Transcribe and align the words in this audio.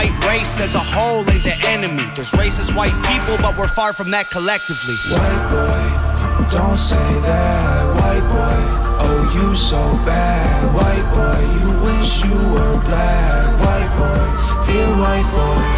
white 0.00 0.24
race 0.24 0.60
as 0.60 0.74
a 0.74 0.78
whole 0.78 1.28
ain't 1.30 1.44
the 1.44 1.56
enemy. 1.68 2.04
There's 2.14 2.32
racist 2.32 2.74
white 2.74 2.96
people, 3.04 3.36
but 3.44 3.58
we're 3.58 3.68
far 3.68 3.92
from 3.92 4.10
that 4.12 4.30
collectively. 4.30 4.96
White 5.12 5.44
boy, 5.52 6.48
don't 6.48 6.78
say 6.78 7.08
that. 7.28 7.80
White 8.00 8.26
boy, 8.32 8.60
oh 9.04 9.20
you 9.36 9.54
so 9.54 9.82
bad. 10.08 10.72
White 10.72 11.08
boy, 11.12 11.40
you 11.60 11.68
wish 11.84 12.24
you 12.24 12.38
were 12.54 12.80
black. 12.80 13.44
White 13.60 13.92
boy, 14.00 14.24
dear 14.66 14.88
white 15.04 15.28
boy. 15.36 15.68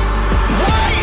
White 0.71 1.02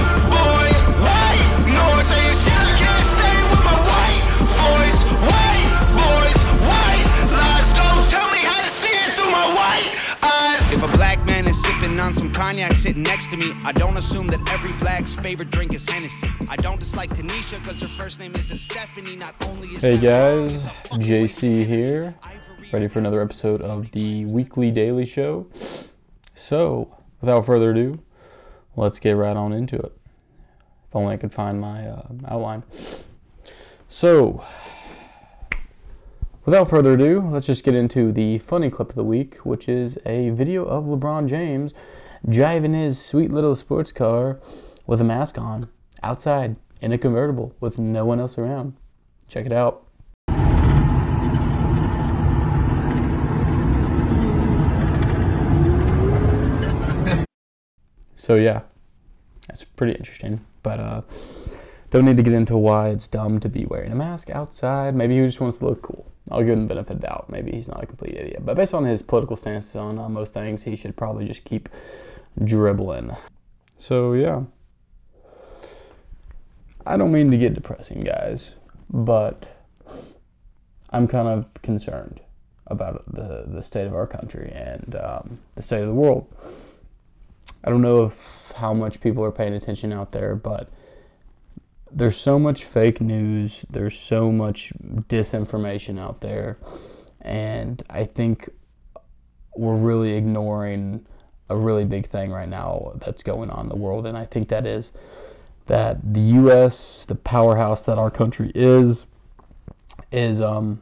sipping 11.89 11.99
on 11.99 12.13
some 12.13 12.31
cognac 12.31 12.75
sitting 12.75 13.03
next 13.03 13.31
to 13.31 13.37
me, 13.37 13.53
I 13.65 13.71
don't 13.71 13.97
assume 13.97 14.27
that 14.27 14.47
every 14.51 14.73
black's 14.73 15.13
favorite 15.13 15.49
drink 15.49 15.73
is 15.73 15.89
Hennessy. 15.89 16.29
I 16.47 16.55
don't 16.55 16.79
dislike 16.79 17.09
Tanisha 17.11 17.59
because 17.59 17.81
her 17.81 17.87
first 17.87 18.19
name 18.19 18.35
isn't 18.35 18.59
Stephanie. 18.59 19.15
Not 19.15 19.35
only 19.45 19.69
is 19.69 19.81
Hey 19.81 19.97
guys, 19.97 20.55
it's 20.55 20.65
a 20.65 20.69
fucking 20.69 21.01
JC 21.01 21.65
here, 21.65 22.15
ready 22.71 22.87
for 22.87 22.99
another 22.99 23.21
episode 23.21 23.61
of 23.61 23.91
the 23.91 24.25
weekly 24.25 24.71
daily 24.71 25.05
show. 25.05 25.47
So, 26.35 26.95
without 27.21 27.45
further 27.45 27.71
ado, 27.71 27.99
let's 28.75 28.99
get 28.99 29.13
right 29.13 29.35
on 29.35 29.51
into 29.51 29.77
it. 29.77 29.93
If 30.87 30.95
only 30.95 31.13
I 31.13 31.17
could 31.17 31.33
find 31.33 31.59
my 31.59 31.87
uh, 31.87 32.07
outline. 32.27 32.63
So, 33.87 34.43
without 36.49 36.67
further 36.67 36.93
ado, 36.93 37.21
let's 37.29 37.45
just 37.45 37.63
get 37.63 37.75
into 37.75 38.11
the 38.11 38.39
funny 38.39 38.71
clip 38.71 38.89
of 38.89 38.95
the 38.95 39.03
week, 39.03 39.35
which 39.45 39.69
is 39.69 39.99
a 40.03 40.31
video 40.31 40.65
of 40.65 40.85
LeBron 40.85 41.29
James 41.29 41.75
driving 42.27 42.73
his 42.73 42.99
sweet 42.99 43.29
little 43.29 43.55
sports 43.55 43.91
car 43.91 44.39
with 44.87 44.99
a 44.99 45.03
mask 45.03 45.37
on 45.37 45.69
outside 46.01 46.55
in 46.81 46.91
a 46.91 46.97
convertible 46.97 47.53
with 47.59 47.77
no 47.77 48.03
one 48.03 48.19
else 48.19 48.35
around. 48.35 48.73
Check 49.27 49.45
it 49.45 49.51
out. 49.51 49.85
So 58.15 58.35
yeah, 58.35 58.61
that's 59.47 59.63
pretty 59.63 59.93
interesting. 59.93 60.45
But 60.61 60.79
uh, 60.79 61.01
don't 61.89 62.05
need 62.05 62.17
to 62.17 62.23
get 62.23 62.33
into 62.33 62.57
why 62.57 62.89
it's 62.89 63.07
dumb 63.07 63.39
to 63.39 63.49
be 63.49 63.65
wearing 63.65 63.91
a 63.91 63.95
mask 63.95 64.29
outside. 64.29 64.95
Maybe 64.95 65.19
he 65.19 65.25
just 65.25 65.39
wants 65.39 65.57
to 65.57 65.65
look 65.65 65.81
cool. 65.81 66.05
I'll 66.29 66.41
give 66.43 66.49
him 66.49 66.67
the 66.67 66.75
benefit 66.75 66.95
of 66.95 67.01
the 67.01 67.07
doubt. 67.07 67.29
Maybe 67.29 67.51
he's 67.51 67.67
not 67.67 67.83
a 67.83 67.87
complete 67.87 68.15
idiot. 68.15 68.45
But 68.45 68.55
based 68.55 68.73
on 68.73 68.83
his 68.83 69.01
political 69.01 69.35
stances 69.35 69.75
on 69.75 69.97
uh, 69.97 70.07
most 70.07 70.33
things, 70.33 70.63
he 70.63 70.75
should 70.75 70.95
probably 70.95 71.25
just 71.25 71.43
keep 71.43 71.69
dribbling. 72.43 73.15
So 73.77 74.13
yeah. 74.13 74.43
I 76.85 76.97
don't 76.97 77.11
mean 77.11 77.31
to 77.31 77.37
get 77.37 77.53
depressing, 77.53 78.01
guys, 78.01 78.51
but 78.89 79.47
I'm 80.91 81.07
kind 81.07 81.27
of 81.27 81.49
concerned 81.61 82.19
about 82.67 83.03
the, 83.11 83.45
the 83.47 83.63
state 83.63 83.87
of 83.87 83.93
our 83.93 84.07
country 84.07 84.51
and 84.53 84.95
um, 84.95 85.39
the 85.55 85.61
state 85.61 85.81
of 85.81 85.87
the 85.87 85.93
world. 85.93 86.27
I 87.63 87.69
don't 87.69 87.81
know 87.81 88.05
if 88.05 88.53
how 88.55 88.73
much 88.73 89.01
people 89.01 89.23
are 89.23 89.31
paying 89.31 89.53
attention 89.53 89.91
out 89.91 90.11
there, 90.11 90.35
but 90.35 90.69
there's 91.91 92.17
so 92.17 92.39
much 92.39 92.63
fake 92.63 93.01
news, 93.01 93.65
there's 93.69 93.97
so 93.97 94.31
much 94.31 94.71
disinformation 95.07 95.99
out 95.99 96.21
there, 96.21 96.57
and 97.21 97.81
I 97.89 98.05
think 98.05 98.49
we're 99.55 99.75
really 99.75 100.13
ignoring 100.13 101.05
a 101.49 101.55
really 101.55 101.85
big 101.85 102.05
thing 102.05 102.31
right 102.31 102.47
now 102.47 102.93
that's 102.97 103.23
going 103.23 103.49
on 103.49 103.65
in 103.65 103.69
the 103.69 103.75
world, 103.75 104.05
and 104.05 104.17
I 104.17 104.25
think 104.25 104.49
that 104.49 104.65
is 104.65 104.91
that 105.65 106.13
the 106.13 106.21
U.S., 106.21 107.05
the 107.05 107.15
powerhouse 107.15 107.83
that 107.83 107.97
our 107.97 108.09
country 108.09 108.51
is, 108.55 109.05
is 110.11 110.41
um, 110.41 110.81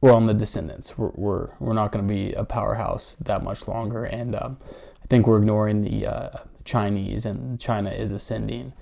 we're 0.00 0.12
on 0.12 0.26
the 0.26 0.34
descendants. 0.34 0.96
We're 0.96 1.10
we're, 1.14 1.48
we're 1.58 1.74
not 1.74 1.92
going 1.92 2.06
to 2.06 2.12
be 2.12 2.32
a 2.32 2.44
powerhouse 2.44 3.16
that 3.20 3.42
much 3.42 3.68
longer, 3.68 4.04
and 4.04 4.34
um, 4.34 4.58
I 5.02 5.06
think 5.08 5.26
we're 5.26 5.38
ignoring 5.38 5.82
the 5.82 6.06
uh, 6.06 6.30
Chinese, 6.64 7.26
and 7.26 7.60
China 7.60 7.90
is 7.90 8.12
ascending, 8.12 8.72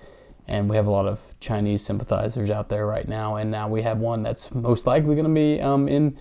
and 0.49 0.69
we 0.69 0.77
have 0.77 0.87
a 0.87 0.91
lot 0.91 1.07
of 1.07 1.21
Chinese 1.41 1.85
sympathizers 1.85 2.51
out 2.51 2.69
there 2.71 2.87
right 2.87 3.07
now, 3.07 3.37
and 3.37 3.51
now 3.51 3.69
we 3.69 3.83
have 3.83 3.99
one 3.99 4.23
that's 4.23 4.53
most 4.53 4.87
likely 4.87 5.15
going 5.15 5.29
to 5.29 5.35
be 5.35 5.61
um, 5.61 5.89
in 5.89 6.17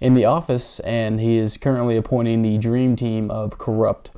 in 0.00 0.14
the 0.14 0.24
office, 0.24 0.80
and 0.80 1.20
he 1.20 1.38
is 1.38 1.56
currently 1.56 1.96
appointing 1.96 2.42
the 2.42 2.58
dream 2.58 2.94
team 2.96 3.30
of 3.30 3.58
corrupt 3.58 4.10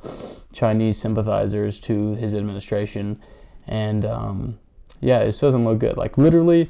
Chinese 0.51 0.97
sympathizers 0.97 1.79
to 1.79 2.15
his 2.15 2.35
administration, 2.35 3.19
and 3.67 4.03
um, 4.05 4.59
yeah, 4.99 5.23
this 5.23 5.39
doesn't 5.39 5.63
look 5.63 5.79
good. 5.79 5.97
Like 5.97 6.17
literally. 6.17 6.69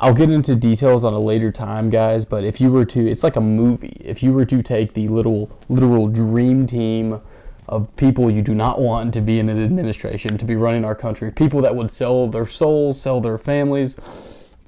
I'll 0.00 0.14
get 0.14 0.30
into 0.30 0.54
details 0.54 1.02
on 1.02 1.12
a 1.12 1.18
later 1.18 1.50
time, 1.50 1.90
guys. 1.90 2.24
But 2.24 2.44
if 2.44 2.60
you 2.60 2.70
were 2.70 2.84
to, 2.84 3.10
it's 3.10 3.24
like 3.24 3.34
a 3.34 3.40
movie. 3.40 4.00
If 4.00 4.22
you 4.22 4.32
were 4.32 4.44
to 4.44 4.62
take 4.62 4.94
the 4.94 5.08
little 5.08 5.50
literal 5.68 6.06
dream 6.06 6.68
team 6.68 7.20
of 7.68 7.94
people 7.96 8.30
you 8.30 8.42
do 8.42 8.54
not 8.54 8.80
want 8.80 9.14
to 9.14 9.20
be 9.20 9.38
in 9.38 9.48
an 9.48 9.62
administration, 9.62 10.38
to 10.38 10.44
be 10.44 10.56
running 10.56 10.84
our 10.84 10.94
country, 10.94 11.30
people 11.30 11.60
that 11.62 11.76
would 11.76 11.90
sell 11.90 12.26
their 12.26 12.46
souls, 12.46 13.00
sell 13.00 13.20
their 13.20 13.38
families 13.38 13.96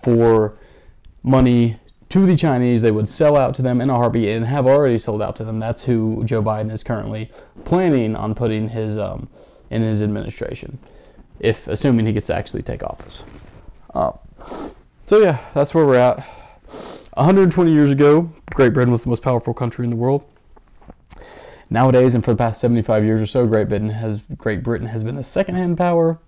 for 0.02 0.56
money 1.22 1.78
to 2.10 2.26
the 2.26 2.36
Chinese, 2.36 2.82
they 2.82 2.90
would 2.90 3.08
sell 3.08 3.36
out 3.36 3.54
to 3.54 3.62
them 3.62 3.80
in 3.80 3.88
a 3.88 3.94
heartbeat 3.94 4.28
and 4.28 4.44
have 4.44 4.66
already 4.66 4.98
sold 4.98 5.22
out 5.22 5.36
to 5.36 5.44
them. 5.44 5.60
That's 5.60 5.84
who 5.84 6.24
Joe 6.24 6.42
Biden 6.42 6.70
is 6.70 6.82
currently 6.82 7.30
planning 7.64 8.16
on 8.16 8.34
putting 8.34 8.70
his 8.70 8.98
um, 8.98 9.28
in 9.70 9.82
his 9.82 10.02
administration, 10.02 10.78
if 11.38 11.68
assuming 11.68 12.06
he 12.06 12.12
gets 12.12 12.26
to 12.26 12.34
actually 12.34 12.62
take 12.62 12.82
office. 12.82 13.24
Uh, 13.94 14.12
so 15.06 15.18
yeah, 15.18 15.44
that's 15.54 15.72
where 15.72 15.86
we're 15.86 15.96
at. 15.96 16.18
120 17.14 17.72
years 17.72 17.90
ago, 17.90 18.32
Great 18.54 18.72
Britain 18.72 18.92
was 18.92 19.02
the 19.02 19.08
most 19.08 19.22
powerful 19.22 19.54
country 19.54 19.84
in 19.84 19.90
the 19.90 19.96
world. 19.96 20.24
Nowadays, 21.70 22.14
and 22.14 22.24
for 22.24 22.32
the 22.32 22.36
past 22.36 22.60
75 22.60 23.04
years 23.04 23.20
or 23.20 23.26
so, 23.26 23.46
Great 23.46 23.68
Britain 23.68 23.90
has 23.90 24.18
Great 24.36 24.62
Britain 24.62 24.88
has 24.88 25.04
been 25.04 25.14
the 25.14 25.24
second-hand 25.24 25.78
power 25.78 26.18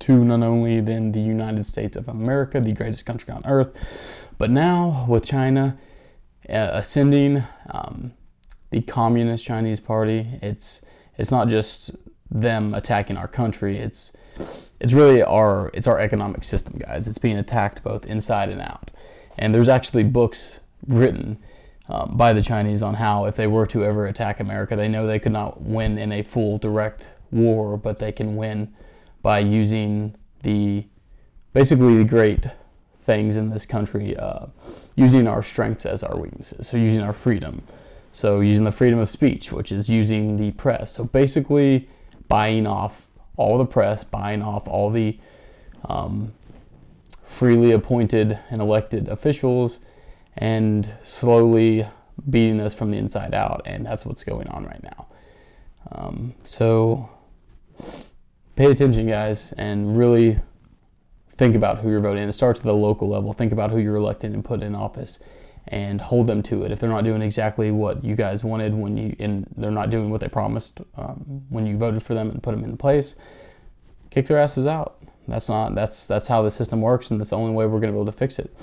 to 0.00 0.24
not 0.24 0.42
only 0.42 0.80
than 0.80 1.12
the 1.12 1.20
United 1.20 1.66
States 1.66 1.96
of 1.96 2.08
America, 2.08 2.60
the 2.60 2.72
greatest 2.72 3.04
country 3.04 3.32
on 3.32 3.42
earth, 3.44 3.76
but 4.38 4.50
now 4.50 5.04
with 5.06 5.24
China 5.24 5.78
uh, 6.48 6.70
ascending, 6.72 7.44
um, 7.70 8.12
the 8.72 8.80
Communist 8.80 9.44
Chinese 9.44 9.78
Party, 9.78 10.26
it's 10.42 10.82
it's 11.18 11.30
not 11.30 11.46
just 11.46 11.94
them 12.30 12.74
attacking 12.74 13.16
our 13.16 13.28
country. 13.28 13.78
It's 13.78 14.12
it's 14.80 14.94
really 14.94 15.22
our 15.22 15.70
it's 15.74 15.86
our 15.86 16.00
economic 16.00 16.42
system, 16.42 16.78
guys. 16.78 17.06
It's 17.06 17.18
being 17.18 17.36
attacked 17.36 17.84
both 17.84 18.06
inside 18.06 18.48
and 18.48 18.60
out. 18.60 18.90
And 19.38 19.54
there's 19.54 19.68
actually 19.68 20.04
books 20.04 20.60
written 20.86 21.38
um, 21.88 22.16
by 22.16 22.32
the 22.32 22.42
Chinese 22.42 22.82
on 22.82 22.94
how 22.94 23.24
if 23.24 23.36
they 23.36 23.46
were 23.46 23.66
to 23.66 23.84
ever 23.84 24.06
attack 24.06 24.40
America, 24.40 24.76
they 24.76 24.88
know 24.88 25.06
they 25.06 25.18
could 25.18 25.32
not 25.32 25.62
win 25.62 25.98
in 25.98 26.12
a 26.12 26.22
full 26.22 26.58
direct 26.58 27.08
war, 27.30 27.76
but 27.76 27.98
they 27.98 28.12
can 28.12 28.36
win 28.36 28.72
by 29.22 29.38
using 29.38 30.14
the 30.42 30.84
basically 31.52 31.98
the 31.98 32.04
great 32.04 32.46
things 33.02 33.36
in 33.36 33.50
this 33.50 33.66
country, 33.66 34.16
uh, 34.16 34.46
using 34.94 35.26
our 35.26 35.42
strengths 35.42 35.84
as 35.84 36.02
our 36.02 36.16
weaknesses. 36.16 36.68
So 36.68 36.76
using 36.76 37.02
our 37.02 37.12
freedom. 37.12 37.62
So 38.12 38.40
using 38.40 38.64
the 38.64 38.72
freedom 38.72 38.98
of 38.98 39.10
speech, 39.10 39.50
which 39.52 39.72
is 39.72 39.88
using 39.88 40.36
the 40.36 40.52
press. 40.52 40.92
So 40.92 41.04
basically 41.04 41.88
buying 42.28 42.66
off 42.66 43.08
all 43.36 43.58
the 43.58 43.64
press, 43.64 44.04
buying 44.04 44.42
off 44.42 44.68
all 44.68 44.90
the 44.90 45.18
um, 45.86 46.32
freely 47.24 47.72
appointed 47.72 48.38
and 48.50 48.60
elected 48.60 49.08
officials, 49.08 49.78
and 50.36 50.92
slowly 51.02 51.86
beating 52.28 52.60
us 52.60 52.74
from 52.74 52.90
the 52.90 52.98
inside 52.98 53.34
out. 53.34 53.62
And 53.64 53.84
that's 53.84 54.04
what's 54.04 54.24
going 54.24 54.48
on 54.48 54.64
right 54.64 54.82
now. 54.82 55.06
Um, 55.90 56.34
so 56.44 57.10
pay 58.56 58.70
attention, 58.70 59.06
guys, 59.06 59.52
and 59.56 59.96
really 59.96 60.38
think 61.36 61.54
about 61.56 61.78
who 61.78 61.90
you're 61.90 62.00
voting. 62.00 62.22
It 62.28 62.32
starts 62.32 62.60
at 62.60 62.66
the 62.66 62.74
local 62.74 63.08
level. 63.08 63.32
Think 63.32 63.52
about 63.52 63.70
who 63.70 63.78
you're 63.78 63.96
electing 63.96 64.34
and 64.34 64.44
put 64.44 64.62
in 64.62 64.74
office, 64.74 65.18
and 65.68 66.00
hold 66.00 66.26
them 66.26 66.42
to 66.44 66.64
it. 66.64 66.72
If 66.72 66.80
they're 66.80 66.90
not 66.90 67.04
doing 67.04 67.22
exactly 67.22 67.70
what 67.70 68.04
you 68.04 68.14
guys 68.14 68.44
wanted 68.44 68.74
when 68.74 68.96
you, 68.96 69.16
and 69.18 69.46
they're 69.56 69.70
not 69.70 69.90
doing 69.90 70.10
what 70.10 70.20
they 70.20 70.28
promised 70.28 70.80
um, 70.96 71.44
when 71.48 71.66
you 71.66 71.76
voted 71.76 72.02
for 72.02 72.14
them 72.14 72.30
and 72.30 72.42
put 72.42 72.52
them 72.52 72.64
in 72.64 72.76
place, 72.76 73.16
kick 74.10 74.26
their 74.26 74.38
asses 74.38 74.66
out. 74.66 75.02
That's 75.28 75.48
not. 75.48 75.74
That's 75.74 76.06
that's 76.06 76.26
how 76.26 76.42
the 76.42 76.50
system 76.50 76.80
works, 76.80 77.10
and 77.10 77.20
that's 77.20 77.30
the 77.30 77.36
only 77.36 77.52
way 77.52 77.64
we're 77.66 77.80
going 77.80 77.92
to 77.92 77.92
be 77.92 78.00
able 78.00 78.06
to 78.06 78.16
fix 78.16 78.38
it. 78.38 78.54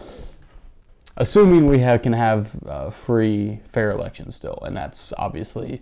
Assuming 1.19 1.67
we 1.67 1.79
have, 1.79 2.01
can 2.01 2.13
have 2.13 2.55
uh, 2.65 2.89
free, 2.89 3.59
fair 3.67 3.91
elections 3.91 4.35
still, 4.35 4.57
and 4.65 4.75
that's 4.75 5.11
obviously 5.17 5.81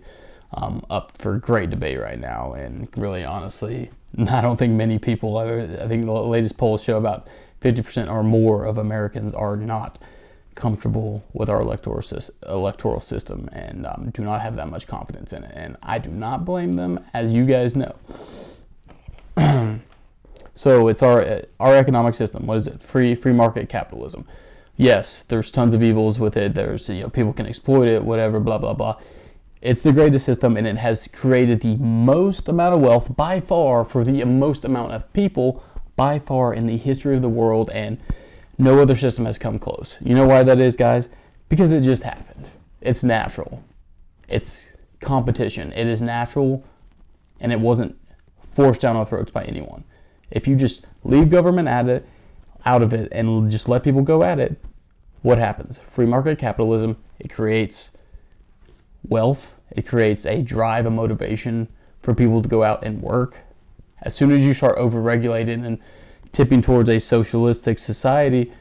um, 0.52 0.84
up 0.90 1.16
for 1.16 1.38
great 1.38 1.70
debate 1.70 2.00
right 2.00 2.18
now. 2.18 2.54
And 2.54 2.88
really, 2.96 3.24
honestly, 3.24 3.90
I 4.18 4.40
don't 4.40 4.56
think 4.56 4.74
many 4.74 4.98
people. 4.98 5.38
I 5.38 5.86
think 5.86 6.06
the 6.06 6.12
latest 6.12 6.56
polls 6.56 6.82
show 6.82 6.98
about 6.98 7.28
50% 7.60 8.10
or 8.10 8.22
more 8.22 8.64
of 8.64 8.78
Americans 8.78 9.32
are 9.32 9.56
not 9.56 9.98
comfortable 10.54 11.24
with 11.32 11.48
our 11.48 11.60
electoral, 11.60 13.00
system 13.00 13.48
and 13.52 13.86
um, 13.86 14.10
do 14.12 14.24
not 14.24 14.40
have 14.40 14.56
that 14.56 14.68
much 14.68 14.88
confidence 14.88 15.32
in 15.32 15.44
it. 15.44 15.52
And 15.54 15.76
I 15.84 15.98
do 15.98 16.10
not 16.10 16.44
blame 16.44 16.72
them, 16.72 16.98
as 17.14 17.30
you 17.30 17.46
guys 17.46 17.76
know. 17.76 17.94
so 20.54 20.88
it's 20.88 21.02
our 21.02 21.42
our 21.60 21.76
economic 21.76 22.16
system. 22.16 22.46
What 22.46 22.56
is 22.56 22.66
it? 22.66 22.82
Free 22.82 23.14
free 23.14 23.32
market 23.32 23.68
capitalism. 23.68 24.26
Yes, 24.78 25.24
there's 25.24 25.50
tons 25.50 25.74
of 25.74 25.82
evils 25.82 26.20
with 26.20 26.36
it. 26.36 26.54
There's 26.54 26.88
you 26.88 27.02
know 27.02 27.10
people 27.10 27.32
can 27.32 27.46
exploit 27.46 27.88
it, 27.88 28.04
whatever, 28.04 28.38
blah 28.38 28.58
blah 28.58 28.74
blah. 28.74 28.96
It's 29.60 29.82
the 29.82 29.92
greatest 29.92 30.24
system, 30.24 30.56
and 30.56 30.68
it 30.68 30.76
has 30.76 31.08
created 31.08 31.60
the 31.60 31.74
most 31.76 32.48
amount 32.48 32.76
of 32.76 32.80
wealth 32.80 33.16
by 33.16 33.40
far 33.40 33.84
for 33.84 34.04
the 34.04 34.24
most 34.24 34.64
amount 34.64 34.92
of 34.92 35.12
people 35.12 35.64
by 35.96 36.20
far 36.20 36.54
in 36.54 36.68
the 36.68 36.76
history 36.76 37.16
of 37.16 37.22
the 37.22 37.28
world, 37.28 37.70
and 37.70 37.98
no 38.56 38.78
other 38.78 38.96
system 38.96 39.26
has 39.26 39.36
come 39.36 39.58
close. 39.58 39.96
You 40.00 40.14
know 40.14 40.28
why 40.28 40.44
that 40.44 40.60
is, 40.60 40.76
guys? 40.76 41.08
Because 41.48 41.72
it 41.72 41.80
just 41.80 42.04
happened. 42.04 42.48
It's 42.80 43.02
natural. 43.02 43.64
It's 44.28 44.68
competition. 45.00 45.72
It 45.72 45.88
is 45.88 46.00
natural, 46.00 46.64
and 47.40 47.50
it 47.50 47.58
wasn't 47.58 47.98
forced 48.52 48.80
down 48.80 48.94
our 48.94 49.04
throats 49.04 49.32
by 49.32 49.42
anyone. 49.42 49.82
If 50.30 50.46
you 50.46 50.54
just 50.54 50.86
leave 51.02 51.30
government 51.30 51.66
at 51.66 51.88
it, 51.88 52.08
out 52.64 52.82
of 52.82 52.92
it, 52.92 53.08
and 53.12 53.50
just 53.50 53.68
let 53.68 53.82
people 53.82 54.02
go 54.02 54.22
at 54.22 54.38
it, 54.38 54.62
what 55.22 55.38
happens? 55.38 55.78
Free 55.86 56.06
market 56.06 56.38
capitalism. 56.38 56.96
It 57.18 57.28
creates 57.28 57.90
wealth. 59.06 59.56
It 59.70 59.86
creates 59.86 60.24
a 60.26 60.42
drive, 60.42 60.86
a 60.86 60.90
motivation 60.90 61.68
for 62.00 62.14
people 62.14 62.42
to 62.42 62.48
go 62.48 62.62
out 62.62 62.84
and 62.84 63.02
work. 63.02 63.38
As 64.02 64.14
soon 64.14 64.30
as 64.30 64.40
you 64.40 64.54
start 64.54 64.78
overregulating 64.78 65.66
and 65.66 65.78
tipping 66.32 66.62
towards 66.62 66.88
a 66.88 67.00
socialistic 67.00 67.78
society, 67.78 68.52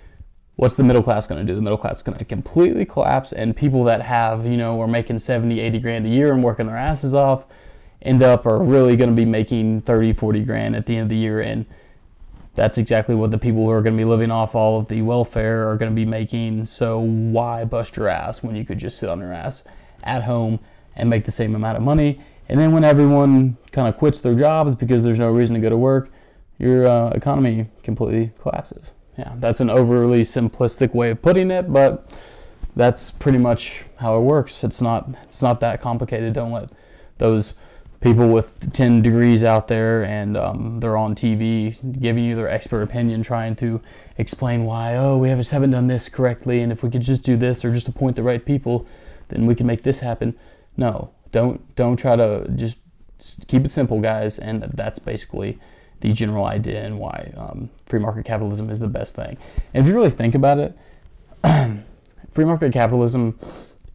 what's 0.55 0.75
the 0.75 0.83
middle 0.83 1.03
class 1.03 1.27
going 1.27 1.45
to 1.45 1.51
do? 1.51 1.55
The 1.55 1.61
middle 1.61 1.77
class 1.77 1.97
is 1.97 2.03
going 2.03 2.17
to 2.17 2.25
completely 2.25 2.85
collapse, 2.85 3.31
and 3.31 3.55
people 3.55 3.83
that 3.83 4.01
have, 4.01 4.45
you 4.45 4.57
know, 4.57 4.81
are 4.81 4.87
making 4.87 5.19
70, 5.19 5.59
80 5.59 5.79
grand 5.79 6.05
a 6.05 6.09
year 6.09 6.33
and 6.33 6.43
working 6.43 6.67
their 6.67 6.77
asses 6.77 7.13
off 7.13 7.45
end 8.01 8.23
up 8.23 8.45
are 8.45 8.61
really 8.61 8.95
going 8.95 9.09
to 9.09 9.15
be 9.15 9.25
making 9.25 9.81
30, 9.81 10.13
40 10.13 10.43
grand 10.43 10.75
at 10.75 10.85
the 10.85 10.95
end 10.95 11.03
of 11.03 11.09
the 11.09 11.17
year. 11.17 11.41
And 11.41 11.65
that's 12.57 12.79
exactly 12.79 13.13
what 13.13 13.29
the 13.29 13.37
people 13.37 13.65
who 13.65 13.69
are 13.69 13.83
going 13.83 13.95
to 13.95 14.01
be 14.03 14.03
living 14.03 14.31
off 14.31 14.55
all 14.55 14.79
of 14.79 14.87
the 14.87 15.03
welfare 15.03 15.69
are 15.69 15.77
going 15.77 15.91
to 15.91 15.95
be 15.95 16.05
making. 16.05 16.65
So 16.65 16.99
why 16.99 17.63
bust 17.63 17.95
your 17.95 18.07
ass 18.07 18.41
when 18.41 18.55
you 18.55 18.65
could 18.65 18.79
just 18.79 18.97
sit 18.97 19.09
on 19.09 19.19
your 19.19 19.31
ass 19.31 19.63
at 20.01 20.23
home 20.23 20.59
and 20.95 21.07
make 21.07 21.25
the 21.25 21.31
same 21.31 21.53
amount 21.53 21.77
of 21.77 21.83
money? 21.83 22.19
And 22.49 22.59
then 22.59 22.71
when 22.71 22.83
everyone 22.83 23.57
kind 23.71 23.87
of 23.87 23.95
quits 23.95 24.21
their 24.21 24.33
jobs 24.33 24.73
because 24.73 25.03
there's 25.03 25.19
no 25.19 25.29
reason 25.29 25.53
to 25.53 25.61
go 25.61 25.69
to 25.69 25.77
work, 25.77 26.09
your 26.57 26.87
uh, 26.87 27.11
economy 27.11 27.67
completely 27.83 28.31
collapses. 28.41 28.91
Yeah, 29.19 29.33
that's 29.37 29.59
an 29.59 29.69
overly 29.69 30.21
simplistic 30.21 30.95
way 30.95 31.11
of 31.11 31.21
putting 31.21 31.51
it, 31.51 31.71
but 31.71 32.11
that's 32.75 33.11
pretty 33.11 33.37
much 33.37 33.83
how 33.97 34.17
it 34.17 34.21
works. 34.21 34.63
It's 34.63 34.81
not 34.81 35.07
it's 35.23 35.43
not 35.43 35.59
that 35.59 35.79
complicated. 35.79 36.33
Don't 36.33 36.51
let 36.51 36.71
those 37.19 37.53
people 38.01 38.29
with 38.29 38.71
10 38.73 39.01
degrees 39.01 39.43
out 39.43 39.67
there 39.67 40.03
and 40.03 40.37
um, 40.37 40.79
they're 40.79 40.97
on 40.97 41.15
TV 41.15 41.75
giving 41.99 42.23
you 42.23 42.35
their 42.35 42.49
expert 42.49 42.81
opinion, 42.81 43.23
trying 43.23 43.55
to 43.55 43.81
explain 44.17 44.65
why, 44.65 44.95
oh, 44.95 45.17
we 45.17 45.29
haven't 45.29 45.71
done 45.71 45.87
this 45.87 46.09
correctly, 46.09 46.61
and 46.61 46.71
if 46.71 46.83
we 46.83 46.89
could 46.89 47.01
just 47.01 47.23
do 47.23 47.37
this 47.37 47.63
or 47.65 47.73
just 47.73 47.87
appoint 47.87 48.15
the 48.15 48.23
right 48.23 48.45
people, 48.45 48.85
then 49.29 49.45
we 49.45 49.55
can 49.55 49.65
make 49.65 49.83
this 49.83 49.99
happen. 49.99 50.35
No, 50.75 51.11
don't 51.31 51.75
don't 51.75 51.97
try 51.97 52.15
to 52.15 52.47
just 52.55 52.77
keep 53.47 53.65
it 53.65 53.69
simple, 53.69 53.99
guys, 53.99 54.37
and 54.37 54.63
that's 54.73 54.99
basically 54.99 55.59
the 56.01 56.13
general 56.13 56.45
idea 56.45 56.83
and 56.83 56.99
why 56.99 57.33
um, 57.35 57.69
free 57.85 57.99
market 57.99 58.25
capitalism 58.25 58.69
is 58.69 58.79
the 58.79 58.87
best 58.87 59.15
thing. 59.15 59.37
And 59.73 59.83
if 59.83 59.87
you 59.87 59.95
really 59.95 60.11
think 60.11 60.35
about 60.35 60.59
it, 60.59 60.77
free 62.31 62.45
market 62.45 62.71
capitalism 62.71 63.39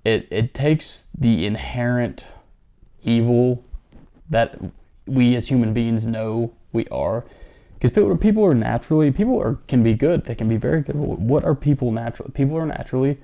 it, 0.04 0.26
it 0.30 0.54
takes 0.54 1.06
the 1.16 1.46
inherent 1.46 2.24
evil 3.04 3.64
that 4.32 4.58
we 5.06 5.36
as 5.36 5.48
human 5.48 5.72
beings 5.72 6.06
know 6.06 6.52
we 6.72 6.86
are. 6.88 7.24
Because 7.74 7.90
people, 7.90 8.16
people 8.16 8.44
are 8.44 8.54
naturally 8.54 9.10
people 9.10 9.40
are 9.40 9.58
can 9.66 9.82
be 9.82 9.94
good 9.94 10.24
they 10.24 10.36
can 10.36 10.48
be 10.48 10.56
very 10.56 10.82
good 10.82 10.94
what 10.94 11.44
are 11.44 11.54
people 11.54 11.90
naturally 11.90 12.30
people 12.32 12.56
are 12.56 12.66
naturally 12.66 13.18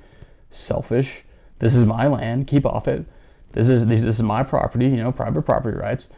selfish. 0.50 1.25
This 1.60 1.75
is 1.75 1.84
my 1.84 2.06
land 2.06 2.46
keep 2.46 2.66
off 2.66 2.88
it. 2.88 3.05
This 3.52 3.69
is 3.69 3.87
this, 3.87 4.02
this 4.02 4.16
is 4.16 4.22
my 4.22 4.43
property 4.43 4.87
you 4.87 4.96
know 4.96 5.12
private 5.12 5.43
property 5.43 5.76
rights. 5.76 6.08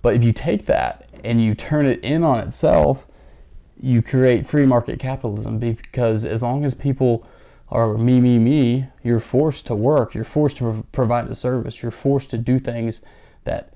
But 0.00 0.14
if 0.14 0.24
you 0.24 0.32
take 0.32 0.66
that 0.66 1.08
and 1.22 1.42
you 1.42 1.54
turn 1.54 1.86
it 1.86 2.00
in 2.00 2.24
on 2.24 2.40
itself 2.40 3.06
you 3.80 4.00
create 4.00 4.46
free 4.46 4.64
market 4.64 4.98
capitalism 4.98 5.58
because 5.58 6.24
as 6.24 6.42
long 6.42 6.64
as 6.64 6.72
people 6.72 7.26
are 7.68 7.98
me 7.98 8.20
me 8.20 8.38
me 8.38 8.86
you're 9.02 9.20
forced 9.20 9.66
to 9.66 9.74
work 9.74 10.14
you're 10.14 10.24
forced 10.24 10.56
to 10.56 10.84
provide 10.92 11.28
a 11.28 11.34
service 11.34 11.82
you're 11.82 11.90
forced 11.90 12.30
to 12.30 12.38
do 12.38 12.58
things 12.58 13.02
that 13.44 13.71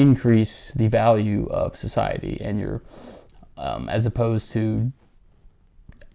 increase 0.00 0.70
the 0.72 0.88
value 0.88 1.46
of 1.46 1.76
society 1.76 2.38
and 2.40 2.60
you're 2.60 2.82
um, 3.56 3.88
as 3.88 4.06
opposed 4.06 4.50
to 4.52 4.92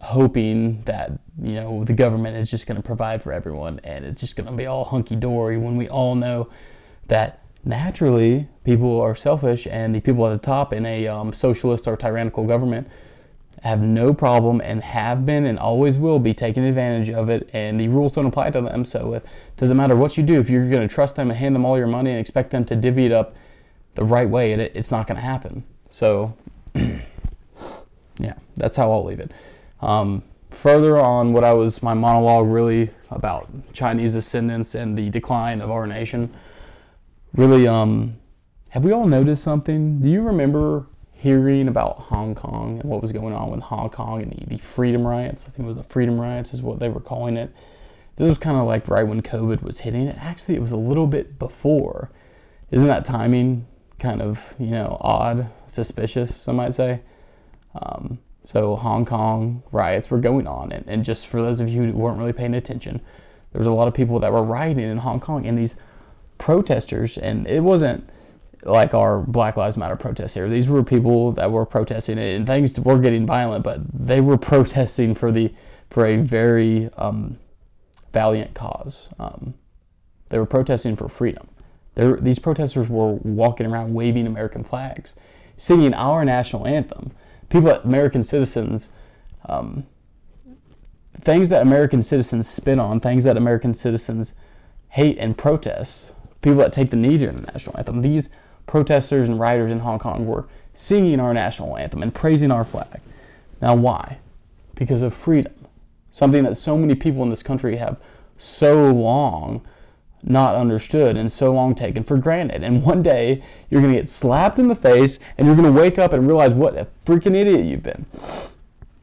hoping 0.01 0.81
that 0.83 1.11
you 1.41 1.53
know 1.53 1.83
the 1.83 1.93
government 1.93 2.35
is 2.35 2.49
just 2.49 2.65
going 2.67 2.75
to 2.75 2.83
provide 2.83 3.21
for 3.21 3.31
everyone 3.31 3.79
and 3.83 4.03
it's 4.05 4.21
just 4.21 4.35
going 4.35 4.47
to 4.47 4.51
be 4.51 4.65
all 4.65 4.85
hunky 4.85 5.15
dory 5.15 5.57
when 5.57 5.75
we 5.75 5.87
all 5.89 6.15
know 6.15 6.49
that 7.07 7.43
naturally 7.63 8.47
people 8.63 8.99
are 8.99 9.15
selfish 9.15 9.67
and 9.67 9.93
the 9.93 10.01
people 10.01 10.25
at 10.25 10.31
the 10.31 10.45
top 10.45 10.73
in 10.73 10.85
a 10.85 11.07
um, 11.07 11.31
socialist 11.31 11.87
or 11.87 11.95
tyrannical 11.95 12.45
government 12.45 12.87
have 13.61 13.81
no 13.81 14.13
problem 14.13 14.59
and 14.61 14.81
have 14.81 15.23
been 15.25 15.45
and 15.45 15.59
always 15.59 15.97
will 15.97 16.17
be 16.17 16.33
taking 16.33 16.63
advantage 16.63 17.09
of 17.09 17.29
it 17.29 17.47
and 17.53 17.79
the 17.79 17.87
rules 17.87 18.15
don't 18.15 18.25
apply 18.25 18.49
to 18.49 18.59
them. 18.59 18.83
So 18.83 19.13
it 19.13 19.25
doesn't 19.57 19.77
matter 19.77 19.95
what 19.95 20.17
you 20.17 20.23
do 20.23 20.39
if 20.39 20.49
you're 20.49 20.67
going 20.67 20.87
to 20.87 20.93
trust 20.93 21.15
them 21.15 21.29
and 21.29 21.37
hand 21.37 21.53
them 21.53 21.63
all 21.63 21.77
your 21.77 21.87
money 21.87 22.09
and 22.09 22.19
expect 22.19 22.49
them 22.49 22.65
to 22.65 22.75
divvy 22.75 23.05
it 23.05 23.11
up 23.11 23.35
the 23.95 24.03
right 24.03 24.29
way, 24.29 24.53
it, 24.53 24.71
it's 24.75 24.91
not 24.91 25.07
going 25.07 25.17
to 25.17 25.21
happen. 25.21 25.63
So, 25.89 26.35
yeah, 26.75 28.33
that's 28.55 28.77
how 28.77 28.91
I'll 28.91 29.03
leave 29.03 29.19
it. 29.19 29.31
Um, 29.81 30.23
further 30.49 30.97
on, 30.97 31.33
what 31.33 31.43
I 31.43 31.53
was 31.53 31.81
my 31.81 31.93
monologue 31.93 32.47
really 32.47 32.91
about 33.09 33.73
Chinese 33.73 34.15
ascendance 34.15 34.75
and 34.75 34.97
the 34.97 35.09
decline 35.09 35.61
of 35.61 35.71
our 35.71 35.85
nation. 35.87 36.33
Really, 37.33 37.67
um, 37.67 38.17
have 38.69 38.83
we 38.83 38.91
all 38.91 39.07
noticed 39.07 39.43
something? 39.43 39.99
Do 39.99 40.09
you 40.09 40.21
remember 40.21 40.87
hearing 41.13 41.67
about 41.67 41.99
Hong 41.99 42.35
Kong 42.35 42.79
and 42.79 42.89
what 42.89 43.01
was 43.01 43.11
going 43.11 43.33
on 43.33 43.51
with 43.51 43.61
Hong 43.61 43.89
Kong 43.89 44.21
and 44.21 44.31
the, 44.31 44.55
the 44.55 44.57
freedom 44.57 45.05
riots? 45.05 45.43
I 45.43 45.51
think 45.51 45.65
it 45.65 45.67
was 45.67 45.77
the 45.77 45.83
freedom 45.83 46.19
riots, 46.19 46.53
is 46.53 46.61
what 46.61 46.79
they 46.79 46.89
were 46.89 46.99
calling 47.01 47.37
it. 47.37 47.53
This 48.15 48.27
was 48.29 48.37
kind 48.37 48.57
of 48.57 48.65
like 48.65 48.87
right 48.87 49.03
when 49.03 49.21
COVID 49.21 49.61
was 49.61 49.79
hitting. 49.79 50.09
Actually, 50.09 50.55
it 50.55 50.61
was 50.61 50.71
a 50.71 50.77
little 50.77 51.07
bit 51.07 51.39
before. 51.39 52.11
Isn't 52.69 52.87
that 52.87 53.03
timing 53.03 53.67
kind 54.01 54.21
of, 54.21 54.55
you 54.59 54.71
know, 54.71 54.97
odd, 54.99 55.49
suspicious, 55.67 56.35
some 56.35 56.57
might 56.57 56.73
say. 56.73 57.01
Um, 57.81 58.19
so 58.43 58.75
Hong 58.75 59.05
Kong 59.05 59.63
riots 59.71 60.09
were 60.09 60.19
going 60.19 60.47
on, 60.47 60.71
and, 60.71 60.85
and 60.87 61.05
just 61.05 61.27
for 61.27 61.41
those 61.41 61.61
of 61.61 61.69
you 61.69 61.83
who 61.83 61.91
weren't 61.93 62.17
really 62.17 62.33
paying 62.33 62.55
attention, 62.55 62.99
there 63.51 63.59
was 63.59 63.67
a 63.67 63.71
lot 63.71 63.87
of 63.87 63.93
people 63.93 64.19
that 64.19 64.33
were 64.33 64.43
rioting 64.43 64.89
in 64.89 64.97
Hong 64.97 65.19
Kong, 65.19 65.45
and 65.45 65.57
these 65.57 65.75
protesters, 66.37 67.17
and 67.17 67.47
it 67.47 67.61
wasn't 67.61 68.09
like 68.63 68.93
our 68.93 69.21
Black 69.21 69.57
Lives 69.57 69.77
Matter 69.77 69.95
protests 69.95 70.33
here. 70.33 70.49
These 70.49 70.67
were 70.67 70.83
people 70.83 71.31
that 71.33 71.51
were 71.51 71.65
protesting, 71.65 72.17
and 72.17 72.47
things 72.47 72.77
were 72.79 72.97
getting 72.97 73.25
violent, 73.25 73.63
but 73.63 73.79
they 73.93 74.21
were 74.21 74.37
protesting 74.51 75.15
for 75.15 75.31
the 75.31 75.53
for 75.89 76.05
a 76.05 76.17
very 76.17 76.89
um, 76.97 77.37
valiant 78.13 78.53
cause. 78.53 79.09
Um, 79.19 79.53
they 80.29 80.39
were 80.39 80.45
protesting 80.45 80.95
for 80.95 81.09
freedom. 81.09 81.49
These 81.95 82.39
protesters 82.39 82.87
were 82.87 83.13
walking 83.13 83.65
around 83.65 83.93
waving 83.93 84.25
American 84.25 84.63
flags, 84.63 85.15
singing 85.57 85.93
our 85.93 86.23
national 86.23 86.65
anthem. 86.65 87.11
People, 87.49 87.71
American 87.71 88.23
citizens, 88.23 88.89
um, 89.45 89.85
things 91.19 91.49
that 91.49 91.61
American 91.61 92.01
citizens 92.01 92.47
spin 92.47 92.79
on, 92.79 92.99
things 92.99 93.25
that 93.25 93.35
American 93.35 93.73
citizens 93.73 94.33
hate 94.89 95.17
and 95.17 95.37
protest, 95.37 96.13
people 96.41 96.59
that 96.59 96.71
take 96.71 96.89
the 96.91 96.95
knee 96.95 97.17
during 97.17 97.35
the 97.35 97.51
national 97.51 97.77
anthem. 97.77 98.01
These 98.01 98.29
protesters 98.67 99.27
and 99.27 99.39
rioters 99.39 99.71
in 99.71 99.79
Hong 99.79 99.99
Kong 99.99 100.25
were 100.25 100.47
singing 100.73 101.19
our 101.19 101.33
national 101.33 101.77
anthem 101.77 102.01
and 102.01 102.13
praising 102.13 102.51
our 102.51 102.63
flag. 102.63 103.01
Now, 103.61 103.75
why? 103.75 104.19
Because 104.75 105.01
of 105.01 105.13
freedom. 105.13 105.53
Something 106.09 106.43
that 106.43 106.55
so 106.55 106.77
many 106.77 106.95
people 106.95 107.21
in 107.23 107.29
this 107.29 107.43
country 107.43 107.77
have 107.77 107.97
so 108.37 108.91
long 108.91 109.61
not 110.23 110.55
understood 110.55 111.17
and 111.17 111.31
so 111.31 111.51
long 111.51 111.75
taken 111.75 112.03
for 112.03 112.17
granted. 112.17 112.63
And 112.63 112.83
one 112.83 113.01
day 113.01 113.43
you're 113.69 113.81
going 113.81 113.93
to 113.93 113.99
get 113.99 114.09
slapped 114.09 114.59
in 114.59 114.67
the 114.67 114.75
face 114.75 115.19
and 115.37 115.47
you're 115.47 115.55
going 115.55 115.73
to 115.73 115.79
wake 115.79 115.97
up 115.97 116.13
and 116.13 116.27
realize 116.27 116.53
what 116.53 116.77
a 116.77 116.87
freaking 117.05 117.35
idiot 117.35 117.65
you've 117.65 117.83
been. 117.83 118.05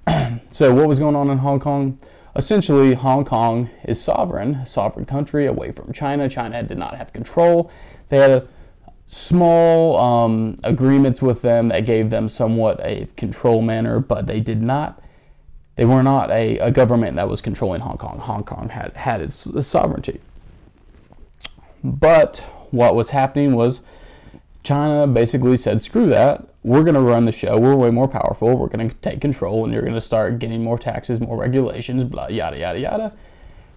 so, 0.51 0.75
what 0.75 0.89
was 0.89 0.99
going 0.99 1.17
on 1.17 1.31
in 1.31 1.39
Hong 1.39 1.61
Kong? 1.61 1.99
Essentially, 2.37 2.95
Hong 2.95 3.25
Kong 3.25 3.69
is 3.85 4.01
sovereign, 4.01 4.57
a 4.57 4.67
sovereign 4.67 5.07
country 5.07 5.47
away 5.47 5.73
from 5.73 5.93
China. 5.93 6.29
China 6.29 6.63
did 6.63 6.79
not 6.79 6.97
have 6.97 7.13
control. 7.13 7.71
They 8.11 8.19
had 8.19 8.49
small 9.09 9.97
um, 9.97 10.55
agreements 10.63 11.21
with 11.21 11.43
them 11.43 11.69
that 11.69 11.87
gave 11.87 12.11
them 12.11 12.29
somewhat 12.29 12.79
a 12.81 13.09
control 13.17 13.63
manner, 13.63 13.99
but 13.99 14.27
they 14.27 14.39
did 14.41 14.63
not 14.63 15.03
They 15.77 15.85
were 15.85 16.03
not 16.03 16.31
a, 16.31 16.59
a 16.59 16.71
government 16.71 17.17
that 17.17 17.29
was 17.29 17.41
controlling 17.41 17.81
Hong 17.81 17.97
Kong. 17.97 18.19
Hong 18.19 18.45
Kong 18.45 18.69
had 18.69 18.93
had 18.95 19.21
its 19.21 19.67
sovereignty. 19.67 20.21
But 21.83 22.39
what 22.71 22.95
was 22.95 23.11
happening 23.11 23.55
was 23.55 23.81
China 24.63 25.07
basically 25.07 25.57
said, 25.57 25.83
screw 25.83 26.09
that. 26.09 26.47
We're 26.63 26.83
going 26.83 26.95
to 26.95 27.01
run 27.01 27.25
the 27.25 27.33
show. 27.33 27.59
We're 27.59 27.77
way 27.77 27.91
more 27.91 28.09
powerful. 28.09 28.57
We're 28.57 28.69
going 28.69 28.91
to 28.91 28.95
take 28.97 29.21
control, 29.21 29.65
and 29.65 29.73
you're 29.73 29.83
going 29.83 29.95
to 29.95 30.01
start 30.01 30.39
getting 30.39 30.63
more 30.63 30.79
taxes, 30.79 31.21
more 31.21 31.39
regulations, 31.39 32.05
blah, 32.05 32.29
yada, 32.29 32.59
yada, 32.59 32.79
yada. 32.79 33.17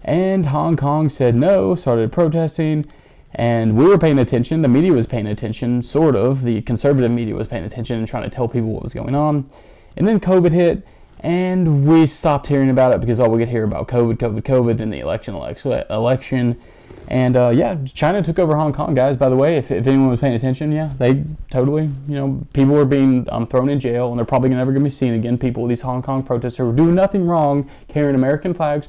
And 0.02 0.46
Hong 0.46 0.76
Kong 0.76 1.08
said 1.08 1.34
no, 1.34 1.74
started 1.74 2.12
protesting, 2.12 2.84
and 3.32 3.76
we 3.76 3.86
were 3.86 3.96
paying 3.96 4.18
attention. 4.18 4.60
The 4.62 4.68
media 4.68 4.92
was 4.92 5.06
paying 5.06 5.28
attention, 5.28 5.82
sort 5.82 6.16
of. 6.16 6.42
The 6.42 6.60
conservative 6.62 7.10
media 7.10 7.34
was 7.34 7.46
paying 7.46 7.64
attention 7.64 7.98
and 7.98 8.06
trying 8.06 8.24
to 8.24 8.30
tell 8.30 8.48
people 8.48 8.70
what 8.70 8.82
was 8.82 8.92
going 8.92 9.14
on. 9.14 9.48
And 9.96 10.06
then 10.06 10.18
COVID 10.20 10.50
hit, 10.50 10.86
and 11.20 11.86
we 11.86 12.06
stopped 12.06 12.48
hearing 12.48 12.68
about 12.68 12.92
it 12.92 13.00
because 13.00 13.20
all 13.20 13.30
we 13.30 13.38
could 13.38 13.48
hear 13.48 13.64
about 13.64 13.86
COVID, 13.86 14.16
COVID, 14.16 14.42
COVID, 14.42 14.78
then 14.78 14.90
the 14.90 14.98
election, 14.98 15.34
election, 15.34 15.84
election. 15.88 16.60
And 17.08 17.36
uh, 17.36 17.50
yeah, 17.50 17.76
China 17.84 18.22
took 18.22 18.38
over 18.38 18.56
Hong 18.56 18.72
Kong, 18.72 18.94
guys. 18.94 19.16
By 19.16 19.28
the 19.28 19.36
way, 19.36 19.56
if, 19.56 19.70
if 19.70 19.86
anyone 19.86 20.08
was 20.08 20.20
paying 20.20 20.34
attention, 20.34 20.72
yeah, 20.72 20.92
they 20.98 21.24
totally, 21.50 21.84
you 22.08 22.14
know, 22.14 22.46
people 22.52 22.74
were 22.74 22.84
being 22.84 23.26
um, 23.30 23.46
thrown 23.46 23.68
in 23.68 23.80
jail, 23.80 24.10
and 24.10 24.18
they're 24.18 24.24
probably 24.24 24.48
never 24.50 24.72
going 24.72 24.82
to 24.82 24.88
be 24.88 24.94
seen 24.94 25.14
again. 25.14 25.36
People, 25.36 25.66
these 25.66 25.82
Hong 25.82 26.02
Kong 26.02 26.22
protesters 26.22 26.58
who 26.58 26.74
doing 26.74 26.94
nothing 26.94 27.26
wrong, 27.26 27.68
carrying 27.88 28.14
American 28.14 28.54
flags, 28.54 28.88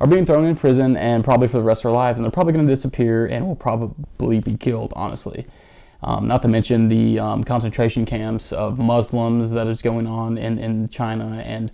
are 0.00 0.06
being 0.06 0.26
thrown 0.26 0.44
in 0.44 0.56
prison, 0.56 0.96
and 0.96 1.24
probably 1.24 1.48
for 1.48 1.58
the 1.58 1.62
rest 1.62 1.80
of 1.80 1.90
their 1.90 1.92
lives, 1.92 2.18
and 2.18 2.24
they're 2.24 2.32
probably 2.32 2.52
going 2.52 2.66
to 2.66 2.72
disappear 2.72 3.26
and 3.26 3.46
will 3.46 3.56
probably 3.56 4.40
be 4.40 4.56
killed. 4.56 4.92
Honestly, 4.96 5.46
um, 6.02 6.26
not 6.26 6.42
to 6.42 6.48
mention 6.48 6.88
the 6.88 7.20
um, 7.20 7.44
concentration 7.44 8.04
camps 8.04 8.52
of 8.52 8.78
Muslims 8.78 9.52
that 9.52 9.68
is 9.68 9.80
going 9.80 10.06
on 10.06 10.36
in 10.36 10.58
in 10.58 10.88
China, 10.88 11.42
and 11.46 11.70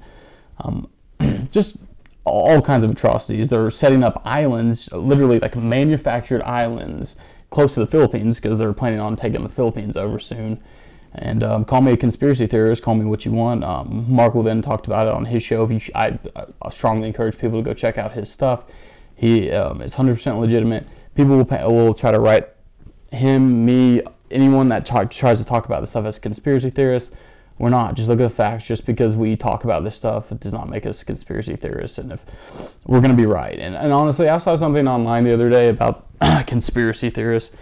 um, 0.58 0.88
just 1.50 1.76
all 2.24 2.60
kinds 2.62 2.84
of 2.84 2.90
atrocities. 2.90 3.48
They're 3.48 3.70
setting 3.70 4.02
up 4.02 4.20
islands, 4.24 4.90
literally 4.92 5.38
like 5.38 5.56
manufactured 5.56 6.42
islands, 6.42 7.16
close 7.50 7.74
to 7.74 7.80
the 7.80 7.86
Philippines 7.86 8.40
because 8.40 8.58
they're 8.58 8.72
planning 8.72 9.00
on 9.00 9.16
taking 9.16 9.42
the 9.42 9.48
Philippines 9.48 9.96
over 9.96 10.18
soon. 10.18 10.62
And 11.14 11.42
um, 11.42 11.64
call 11.64 11.80
me 11.80 11.92
a 11.92 11.96
conspiracy 11.96 12.46
theorist, 12.46 12.82
call 12.82 12.94
me 12.94 13.04
what 13.04 13.24
you 13.24 13.32
want. 13.32 13.64
Um, 13.64 14.04
Mark 14.08 14.34
Levin 14.34 14.60
talked 14.60 14.86
about 14.86 15.06
it 15.06 15.14
on 15.14 15.24
his 15.24 15.42
show. 15.42 15.78
Sh- 15.78 15.90
I, 15.94 16.18
I, 16.36 16.70
strongly 16.70 17.08
encourage 17.08 17.38
people 17.38 17.58
to 17.58 17.64
go 17.64 17.74
check 17.74 17.96
out 17.96 18.12
his 18.12 18.30
stuff. 18.30 18.64
He 19.16 19.50
um, 19.50 19.80
is 19.80 19.94
100% 19.94 20.38
legitimate. 20.38 20.86
People 21.14 21.36
will, 21.36 21.44
pay, 21.44 21.64
will 21.64 21.94
try 21.94 22.12
to 22.12 22.20
write 22.20 22.48
him, 23.10 23.64
me, 23.64 24.02
anyone 24.30 24.68
that 24.68 24.84
t- 24.84 25.06
tries 25.06 25.40
to 25.40 25.46
talk 25.46 25.64
about 25.64 25.80
this 25.80 25.90
stuff 25.90 26.04
as 26.04 26.18
a 26.18 26.20
conspiracy 26.20 26.70
theorist 26.70 27.12
we're 27.58 27.70
not. 27.70 27.94
Just 27.94 28.08
look 28.08 28.20
at 28.20 28.22
the 28.22 28.30
facts. 28.30 28.66
Just 28.66 28.86
because 28.86 29.16
we 29.16 29.36
talk 29.36 29.64
about 29.64 29.84
this 29.84 29.96
stuff, 29.96 30.30
it 30.30 30.40
does 30.40 30.52
not 30.52 30.68
make 30.68 30.86
us 30.86 31.02
conspiracy 31.02 31.56
theorists. 31.56 31.98
And 31.98 32.12
if 32.12 32.24
we're 32.86 33.00
going 33.00 33.10
to 33.10 33.16
be 33.16 33.26
right. 33.26 33.58
And, 33.58 33.74
and 33.74 33.92
honestly, 33.92 34.28
I 34.28 34.38
saw 34.38 34.56
something 34.56 34.86
online 34.86 35.24
the 35.24 35.34
other 35.34 35.50
day 35.50 35.68
about 35.68 36.06
conspiracy 36.46 37.10
theorists. 37.10 37.54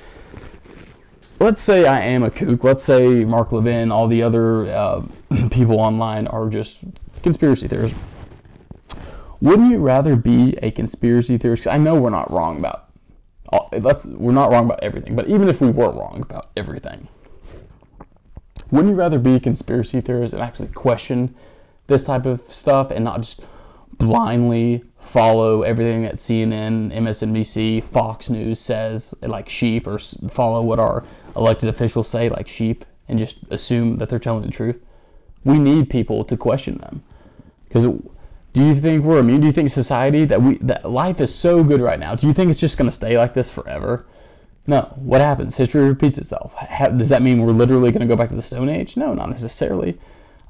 Let's 1.38 1.62
say 1.62 1.86
I 1.86 2.00
am 2.00 2.22
a 2.22 2.30
kook. 2.30 2.64
Let's 2.64 2.84
say 2.84 3.24
Mark 3.24 3.52
Levin, 3.52 3.90
all 3.90 4.06
the 4.08 4.22
other 4.22 4.66
uh, 4.66 5.02
people 5.50 5.80
online 5.80 6.26
are 6.26 6.48
just 6.48 6.78
conspiracy 7.22 7.68
theorists. 7.68 7.98
Wouldn't 9.40 9.70
you 9.70 9.78
rather 9.78 10.16
be 10.16 10.56
a 10.62 10.70
conspiracy 10.70 11.36
theorist? 11.36 11.66
I 11.66 11.76
know 11.76 11.94
we're 11.94 12.10
not 12.10 12.30
wrong 12.30 12.58
about. 12.58 12.84
All, 13.50 13.68
let's, 13.80 14.04
we're 14.06 14.32
not 14.32 14.50
wrong 14.50 14.64
about 14.64 14.82
everything, 14.82 15.14
but 15.14 15.28
even 15.28 15.48
if 15.48 15.60
we 15.60 15.70
were 15.70 15.92
wrong 15.92 16.22
about 16.22 16.50
everything, 16.56 17.08
wouldn't 18.70 18.92
you 18.92 18.98
rather 18.98 19.18
be 19.18 19.34
a 19.34 19.40
conspiracy 19.40 20.00
theorist 20.00 20.34
and 20.34 20.42
actually 20.42 20.68
question 20.68 21.34
this 21.86 22.04
type 22.04 22.26
of 22.26 22.40
stuff 22.52 22.90
and 22.90 23.04
not 23.04 23.20
just 23.20 23.40
blindly 23.98 24.82
follow 24.98 25.62
everything 25.62 26.02
that 26.02 26.14
CNN, 26.14 26.92
MSNBC, 26.92 27.84
Fox 27.84 28.28
News 28.28 28.58
says 28.58 29.14
like 29.22 29.48
sheep 29.48 29.86
or 29.86 29.98
follow 29.98 30.62
what 30.62 30.78
our 30.78 31.04
elected 31.36 31.68
officials 31.68 32.08
say 32.08 32.28
like 32.28 32.48
sheep 32.48 32.84
and 33.08 33.18
just 33.18 33.38
assume 33.50 33.98
that 33.98 34.08
they're 34.08 34.18
telling 34.18 34.44
the 34.44 34.50
truth? 34.50 34.82
We 35.44 35.58
need 35.58 35.88
people 35.88 36.24
to 36.24 36.36
question 36.36 36.78
them. 36.78 37.04
Because 37.68 37.84
do 37.84 38.64
you 38.64 38.74
think 38.74 39.04
we're 39.04 39.18
immune? 39.18 39.42
Do 39.42 39.46
you 39.46 39.52
think 39.52 39.70
society 39.70 40.24
that 40.24 40.42
we 40.42 40.58
that 40.58 40.90
life 40.90 41.20
is 41.20 41.34
so 41.34 41.62
good 41.62 41.80
right 41.80 42.00
now? 42.00 42.14
Do 42.14 42.26
you 42.26 42.32
think 42.32 42.50
it's 42.50 42.58
just 42.58 42.76
going 42.76 42.90
to 42.90 42.94
stay 42.94 43.16
like 43.16 43.34
this 43.34 43.48
forever? 43.48 44.06
No. 44.66 44.92
What 44.96 45.20
happens? 45.20 45.56
History 45.56 45.86
repeats 45.86 46.18
itself. 46.18 46.54
does 46.96 47.08
that 47.08 47.22
mean 47.22 47.42
we're 47.42 47.52
literally 47.52 47.92
going 47.92 48.00
to 48.00 48.06
go 48.06 48.16
back 48.16 48.30
to 48.30 48.34
the 48.34 48.42
Stone 48.42 48.68
Age? 48.68 48.96
No, 48.96 49.14
not 49.14 49.30
necessarily. 49.30 49.98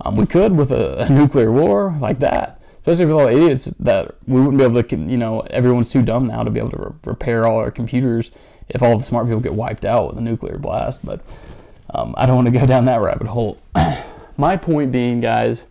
Um, 0.00 0.16
we 0.16 0.26
could 0.26 0.56
with 0.56 0.70
a, 0.70 1.04
a, 1.04 1.08
nuclear 1.08 1.50
war 1.50 1.96
like 2.00 2.18
that, 2.18 2.60
especially 2.78 3.06
with 3.06 3.14
all 3.14 3.26
the 3.26 3.32
idiots 3.32 3.64
that 3.80 4.14
we 4.26 4.40
wouldn't 4.40 4.58
be 4.58 4.64
able 4.64 4.82
to, 4.82 4.96
you 4.96 5.16
know, 5.16 5.40
everyone's 5.40 5.90
too 5.90 6.02
dumb 6.02 6.26
now 6.26 6.42
to 6.42 6.50
be 6.50 6.58
able 6.60 6.70
to 6.72 6.76
re- 6.76 6.94
repair 7.04 7.46
all 7.46 7.58
our 7.58 7.70
computers 7.70 8.30
if 8.68 8.82
all 8.82 8.98
the 8.98 9.04
smart 9.04 9.26
people 9.26 9.40
get 9.40 9.54
wiped 9.54 9.84
out 9.84 10.08
with 10.08 10.18
a 10.18 10.20
nuclear 10.20 10.58
blast. 10.58 11.04
But 11.04 11.20
um, 11.90 12.14
I 12.18 12.26
don't 12.26 12.36
want 12.36 12.46
to 12.46 12.58
go 12.58 12.66
down 12.66 12.84
that 12.86 13.00
rabbit 13.00 13.28
hole. 13.28 13.58
My 14.36 14.56
point 14.56 14.92
being, 14.92 15.20
guys, 15.20 15.64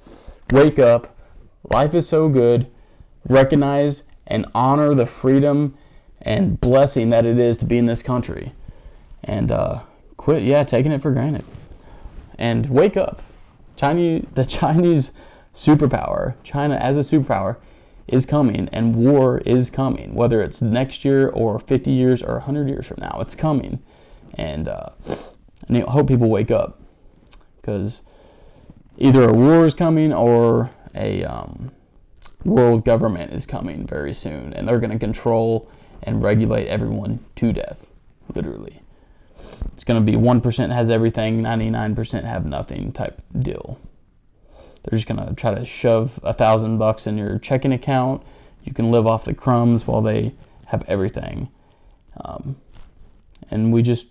wake 0.52 0.80
up. 0.80 1.16
Life 1.72 1.94
is 1.94 2.08
so 2.08 2.30
good. 2.30 2.68
Recognize 3.28 4.04
and 4.26 4.46
honor 4.56 4.96
the 4.96 5.06
freedom 5.06 5.78
and 6.26 6.60
blessing 6.60 7.10
that 7.10 7.26
it 7.26 7.38
is 7.38 7.58
to 7.60 7.66
be 7.66 7.78
in 7.78 7.86
this 7.86 8.02
country. 8.02 8.54
And 9.24 9.52
uh, 9.52 9.84
quit, 10.18 10.44
yeah, 10.44 10.64
taking 10.64 10.92
it 10.92 11.02
for 11.02 11.12
granted. 11.12 11.46
And 12.38 12.70
wake 12.70 12.98
up. 12.98 13.22
Chinese, 13.78 14.26
the 14.34 14.46
Chinese 14.46 15.12
superpower, 15.54 16.34
China 16.44 16.76
as 16.76 16.98
a 16.98 17.02
superpower, 17.02 17.58
is 18.08 18.26
coming, 18.26 18.70
and 18.72 18.96
war 18.96 19.40
is 19.40 19.70
coming. 19.70 20.14
Whether 20.14 20.42
it's 20.42 20.62
next 20.62 21.06
year 21.06 21.30
or 21.30 21.60
50 21.60 21.92
years 21.92 22.22
or 22.22 22.34
100 22.34 22.68
years 22.68 22.86
from 22.86 22.98
now, 23.00 23.18
it's 23.20 23.36
coming. 23.36 23.82
And 24.36 24.68
uh, 24.68 24.90
I 25.70 25.80
hope 25.80 26.08
people 26.08 26.30
wake 26.30 26.52
up 26.52 26.82
because 27.62 28.02
either 28.98 29.28
a 29.28 29.34
war 29.34 29.66
is 29.66 29.74
coming 29.74 30.14
or 30.14 30.70
a 30.94 31.24
um, 31.24 31.72
world 32.44 32.86
government 32.86 33.34
is 33.34 33.46
coming 33.46 33.88
very 33.88 34.14
soon, 34.14 34.54
and 34.54 34.68
they're 34.68 34.80
going 34.80 34.92
to 34.92 35.00
control 35.00 35.70
and 36.06 36.22
regulate 36.22 36.68
everyone 36.68 37.24
to 37.38 37.52
death, 37.52 37.88
literally. 38.34 38.82
It's 39.74 39.84
going 39.84 40.04
to 40.04 40.12
be 40.12 40.18
1% 40.18 40.72
has 40.72 40.90
everything, 40.90 41.42
99% 41.42 42.24
have 42.24 42.46
nothing 42.46 42.92
type 42.92 43.22
deal. 43.38 43.80
They're 44.84 44.98
just 44.98 45.08
going 45.08 45.26
to 45.26 45.34
try 45.34 45.54
to 45.54 45.66
shove 45.66 46.20
a 46.24 46.34
thousand 46.34 46.78
bucks 46.78 47.08
in 47.08 47.18
your 47.18 47.40
checking 47.40 47.74
account. 47.74 48.22
You 48.64 48.74
can 48.74 48.92
live 48.92 49.08
off 49.08 49.26
the 49.26 49.34
crumbs 49.34 49.88
while 49.88 50.02
they 50.02 50.34
have 50.68 50.84
everything. 50.88 51.50
Um, 52.24 52.58
and 53.50 53.74
we 53.74 53.82
just 53.82 54.06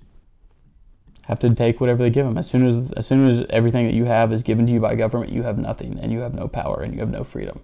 have 1.22 1.38
to 1.40 1.54
take 1.54 1.80
whatever 1.80 2.02
they 2.02 2.10
give 2.10 2.26
them. 2.26 2.36
As 2.36 2.48
soon 2.48 2.66
as 2.66 2.90
as 2.92 3.06
soon 3.06 3.28
as 3.28 3.46
everything 3.50 3.86
that 3.86 3.94
you 3.94 4.04
have 4.04 4.32
is 4.32 4.42
given 4.42 4.66
to 4.66 4.72
you 4.72 4.80
by 4.80 4.94
government, 4.94 5.32
you 5.32 5.42
have 5.42 5.58
nothing, 5.58 5.98
and 6.00 6.12
you 6.12 6.20
have 6.20 6.34
no 6.34 6.48
power, 6.48 6.82
and 6.82 6.92
you 6.92 7.00
have 7.00 7.10
no 7.10 7.24
freedom. 7.24 7.60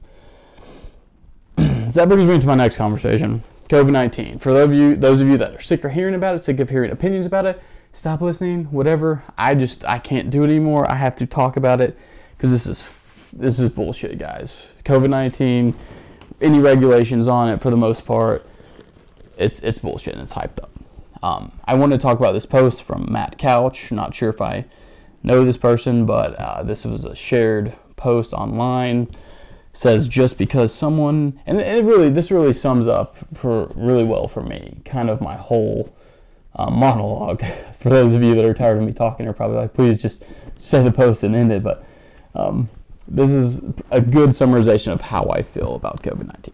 so 1.58 1.90
that 1.90 2.08
brings 2.08 2.25
me 2.25 2.38
to 2.38 2.46
my 2.46 2.54
next 2.54 2.76
conversation. 2.76 3.44
COVID 3.70 3.92
19. 3.92 4.40
For 4.40 4.52
those 4.52 4.66
of, 4.66 4.74
you, 4.74 4.96
those 4.96 5.20
of 5.20 5.28
you 5.28 5.38
that 5.38 5.54
are 5.54 5.60
sick 5.60 5.84
of 5.84 5.92
hearing 5.92 6.16
about 6.16 6.34
it, 6.34 6.42
sick 6.42 6.58
of 6.58 6.70
hearing 6.70 6.90
opinions 6.90 7.24
about 7.24 7.46
it, 7.46 7.62
stop 7.92 8.20
listening, 8.20 8.64
whatever. 8.64 9.22
I 9.38 9.54
just, 9.54 9.84
I 9.84 10.00
can't 10.00 10.28
do 10.28 10.42
it 10.42 10.48
anymore. 10.48 10.90
I 10.90 10.96
have 10.96 11.14
to 11.16 11.26
talk 11.26 11.56
about 11.56 11.80
it 11.80 11.96
because 12.36 12.50
this 12.50 12.66
is, 12.66 12.92
this 13.32 13.60
is 13.60 13.68
bullshit, 13.68 14.18
guys. 14.18 14.72
COVID 14.84 15.08
19, 15.08 15.76
any 16.40 16.58
regulations 16.58 17.28
on 17.28 17.48
it 17.48 17.60
for 17.60 17.70
the 17.70 17.76
most 17.76 18.04
part, 18.04 18.44
it's, 19.38 19.60
it's 19.60 19.78
bullshit 19.78 20.14
and 20.14 20.22
it's 20.24 20.34
hyped 20.34 20.60
up. 20.60 20.72
Um, 21.22 21.52
I 21.64 21.74
want 21.74 21.92
to 21.92 21.98
talk 21.98 22.18
about 22.18 22.32
this 22.32 22.46
post 22.46 22.82
from 22.82 23.06
Matt 23.08 23.38
Couch. 23.38 23.92
Not 23.92 24.16
sure 24.16 24.30
if 24.30 24.40
I 24.40 24.64
know 25.22 25.44
this 25.44 25.56
person, 25.56 26.06
but 26.06 26.34
uh, 26.34 26.64
this 26.64 26.84
was 26.84 27.04
a 27.04 27.14
shared 27.14 27.76
post 27.94 28.32
online 28.32 29.06
says 29.72 30.08
just 30.08 30.36
because 30.36 30.74
someone 30.74 31.40
and 31.46 31.60
it 31.60 31.84
really 31.84 32.10
this 32.10 32.30
really 32.30 32.52
sums 32.52 32.88
up 32.88 33.16
for 33.32 33.66
really 33.76 34.02
well 34.02 34.26
for 34.26 34.42
me 34.42 34.80
kind 34.84 35.08
of 35.08 35.20
my 35.20 35.36
whole 35.36 35.94
uh, 36.56 36.70
monologue. 36.70 37.44
For 37.80 37.88
those 37.88 38.12
of 38.12 38.22
you 38.22 38.34
that 38.34 38.44
are 38.44 38.52
tired 38.52 38.76
of 38.76 38.84
me 38.84 38.92
talking 38.92 39.26
are 39.26 39.32
probably 39.32 39.56
like 39.56 39.72
please 39.72 40.02
just 40.02 40.22
say 40.58 40.82
the 40.82 40.90
post 40.92 41.22
and 41.22 41.34
end 41.34 41.50
it. 41.50 41.62
But 41.62 41.82
um, 42.34 42.68
this 43.08 43.30
is 43.30 43.60
a 43.90 44.00
good 44.00 44.30
summarization 44.30 44.92
of 44.92 45.00
how 45.00 45.28
i 45.30 45.42
feel 45.42 45.74
about 45.74 46.02
covid-19 46.02 46.52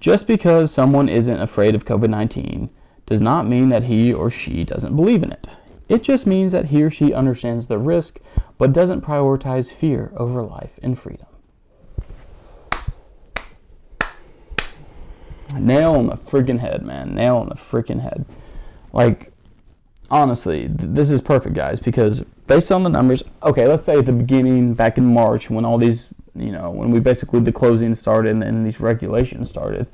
just 0.00 0.26
because 0.26 0.72
someone 0.72 1.08
isn't 1.08 1.40
afraid 1.40 1.74
of 1.74 1.84
covid-19 1.84 2.70
does 3.04 3.20
not 3.20 3.46
mean 3.46 3.68
that 3.70 3.84
he 3.84 4.12
or 4.12 4.30
she 4.30 4.64
doesn't 4.64 4.94
believe 4.94 5.22
in 5.22 5.32
it. 5.32 5.48
It 5.88 6.02
just 6.02 6.26
means 6.26 6.52
that 6.52 6.66
he 6.66 6.82
or 6.82 6.90
she 6.90 7.14
understands 7.14 7.66
the 7.66 7.78
risk 7.78 8.18
but 8.58 8.74
doesn't 8.74 9.00
prioritize 9.00 9.72
fear 9.72 10.12
over 10.16 10.42
life 10.42 10.72
and 10.82 10.98
freedom 10.98 11.26
nail 15.54 15.94
on 15.94 16.06
the 16.06 16.16
freaking 16.16 16.60
head, 16.60 16.82
man. 16.82 17.14
Nail 17.14 17.36
on 17.36 17.48
the 17.48 17.54
freaking 17.54 18.02
head. 18.02 18.24
Like, 18.92 19.32
honestly, 20.10 20.68
th- 20.68 20.78
this 20.80 21.10
is 21.10 21.20
perfect, 21.20 21.54
guys, 21.54 21.80
because 21.80 22.20
based 22.46 22.72
on 22.72 22.82
the 22.82 22.90
numbers, 22.90 23.22
okay, 23.42 23.66
let's 23.66 23.84
say 23.84 23.98
at 23.98 24.06
the 24.06 24.12
beginning, 24.12 24.74
back 24.74 24.98
in 24.98 25.06
March, 25.06 25.50
when 25.50 25.64
all 25.64 25.78
these 25.78 26.08
you 26.38 26.52
know, 26.52 26.70
when 26.70 26.90
we 26.90 27.00
basically 27.00 27.40
the 27.40 27.52
closing 27.52 27.94
started 27.94 28.30
and 28.30 28.42
then 28.42 28.64
these 28.64 28.80
regulations 28.80 29.48
started, 29.48 29.86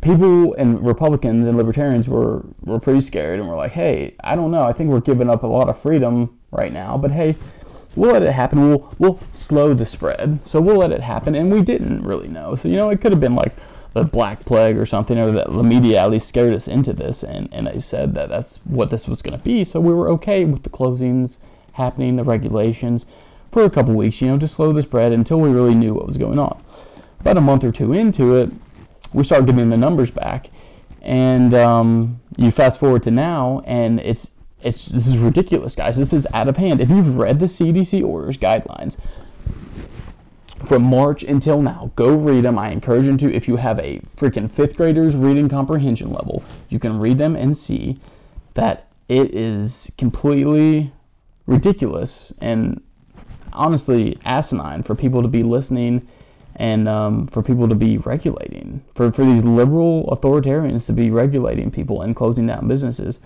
people 0.00 0.54
and 0.54 0.84
Republicans 0.84 1.46
and 1.46 1.56
libertarians 1.56 2.08
were 2.08 2.44
were 2.62 2.78
pretty 2.78 3.00
scared 3.00 3.40
and 3.40 3.48
were 3.48 3.56
like, 3.56 3.72
"Hey, 3.72 4.14
I 4.22 4.36
don't 4.36 4.50
know. 4.50 4.62
I 4.62 4.72
think 4.72 4.90
we're 4.90 5.00
giving 5.00 5.28
up 5.28 5.42
a 5.42 5.46
lot 5.46 5.68
of 5.68 5.78
freedom 5.78 6.38
right 6.50 6.72
now, 6.72 6.96
but 6.96 7.10
hey, 7.10 7.36
we'll 7.96 8.12
let 8.12 8.22
it 8.22 8.32
happen. 8.32 8.68
We'll 8.68 8.94
we'll 8.98 9.20
slow 9.32 9.74
the 9.74 9.84
spread. 9.84 10.40
So 10.44 10.60
we'll 10.60 10.76
let 10.76 10.92
it 10.92 11.00
happen." 11.00 11.34
And 11.34 11.52
we 11.52 11.62
didn't 11.62 12.02
really 12.02 12.28
know. 12.28 12.54
So 12.54 12.68
you 12.68 12.76
know, 12.76 12.90
it 12.90 13.00
could 13.00 13.12
have 13.12 13.20
been 13.20 13.34
like 13.34 13.56
the 13.98 14.08
Black 14.08 14.44
Plague 14.44 14.76
or 14.76 14.86
something, 14.86 15.18
or 15.18 15.30
that 15.32 15.52
the 15.52 15.62
media 15.62 16.02
at 16.02 16.10
least 16.10 16.28
scared 16.28 16.54
us 16.54 16.68
into 16.68 16.92
this, 16.92 17.22
and 17.22 17.48
and 17.52 17.66
they 17.66 17.80
said 17.80 18.14
that 18.14 18.28
that's 18.28 18.58
what 18.58 18.90
this 18.90 19.08
was 19.08 19.22
going 19.22 19.36
to 19.36 19.44
be. 19.44 19.64
So 19.64 19.80
we 19.80 19.92
were 19.92 20.08
okay 20.10 20.44
with 20.44 20.62
the 20.62 20.70
closings 20.70 21.38
happening, 21.72 22.16
the 22.16 22.24
regulations 22.24 23.04
for 23.50 23.64
a 23.64 23.70
couple 23.70 23.94
weeks, 23.94 24.20
you 24.20 24.28
know, 24.28 24.38
to 24.38 24.48
slow 24.48 24.72
the 24.72 24.82
spread 24.82 25.12
until 25.12 25.40
we 25.40 25.48
really 25.50 25.74
knew 25.74 25.94
what 25.94 26.06
was 26.06 26.18
going 26.18 26.38
on. 26.38 26.60
About 27.20 27.38
a 27.38 27.40
month 27.40 27.64
or 27.64 27.72
two 27.72 27.92
into 27.92 28.36
it, 28.36 28.50
we 29.12 29.24
started 29.24 29.46
getting 29.46 29.70
the 29.70 29.76
numbers 29.76 30.10
back, 30.10 30.50
and 31.02 31.54
um, 31.54 32.20
you 32.36 32.50
fast 32.50 32.78
forward 32.78 33.02
to 33.04 33.10
now, 33.10 33.62
and 33.66 34.00
it's 34.00 34.30
it's 34.62 34.86
this 34.86 35.06
is 35.06 35.18
ridiculous, 35.18 35.74
guys. 35.74 35.96
This 35.96 36.12
is 36.12 36.26
out 36.32 36.48
of 36.48 36.56
hand. 36.56 36.80
If 36.80 36.90
you've 36.90 37.16
read 37.16 37.40
the 37.40 37.46
CDC 37.46 38.04
orders 38.04 38.38
guidelines 38.38 38.96
from 40.66 40.82
March 40.82 41.22
until 41.22 41.62
now, 41.62 41.90
go 41.96 42.16
read 42.16 42.44
them. 42.44 42.58
I 42.58 42.70
encourage 42.70 43.06
you 43.06 43.16
to. 43.16 43.34
If 43.34 43.48
you 43.48 43.56
have 43.56 43.78
a 43.78 44.00
freaking 44.16 44.50
fifth 44.50 44.76
grader's 44.76 45.16
reading 45.16 45.48
comprehension 45.48 46.12
level, 46.12 46.42
you 46.68 46.78
can 46.78 46.98
read 46.98 47.18
them 47.18 47.36
and 47.36 47.56
see 47.56 47.98
that 48.54 48.88
it 49.08 49.34
is 49.34 49.90
completely 49.96 50.92
ridiculous 51.46 52.32
and 52.40 52.82
honestly 53.52 54.18
asinine 54.24 54.82
for 54.82 54.94
people 54.94 55.22
to 55.22 55.28
be 55.28 55.42
listening 55.42 56.06
and 56.56 56.88
um, 56.88 57.26
for 57.28 57.42
people 57.42 57.68
to 57.68 57.74
be 57.74 57.98
regulating, 57.98 58.82
for, 58.94 59.12
for 59.12 59.24
these 59.24 59.44
liberal 59.44 60.06
authoritarians 60.06 60.86
to 60.86 60.92
be 60.92 61.10
regulating 61.10 61.70
people 61.70 62.02
and 62.02 62.16
closing 62.16 62.46
down 62.46 62.66
businesses. 62.66 63.20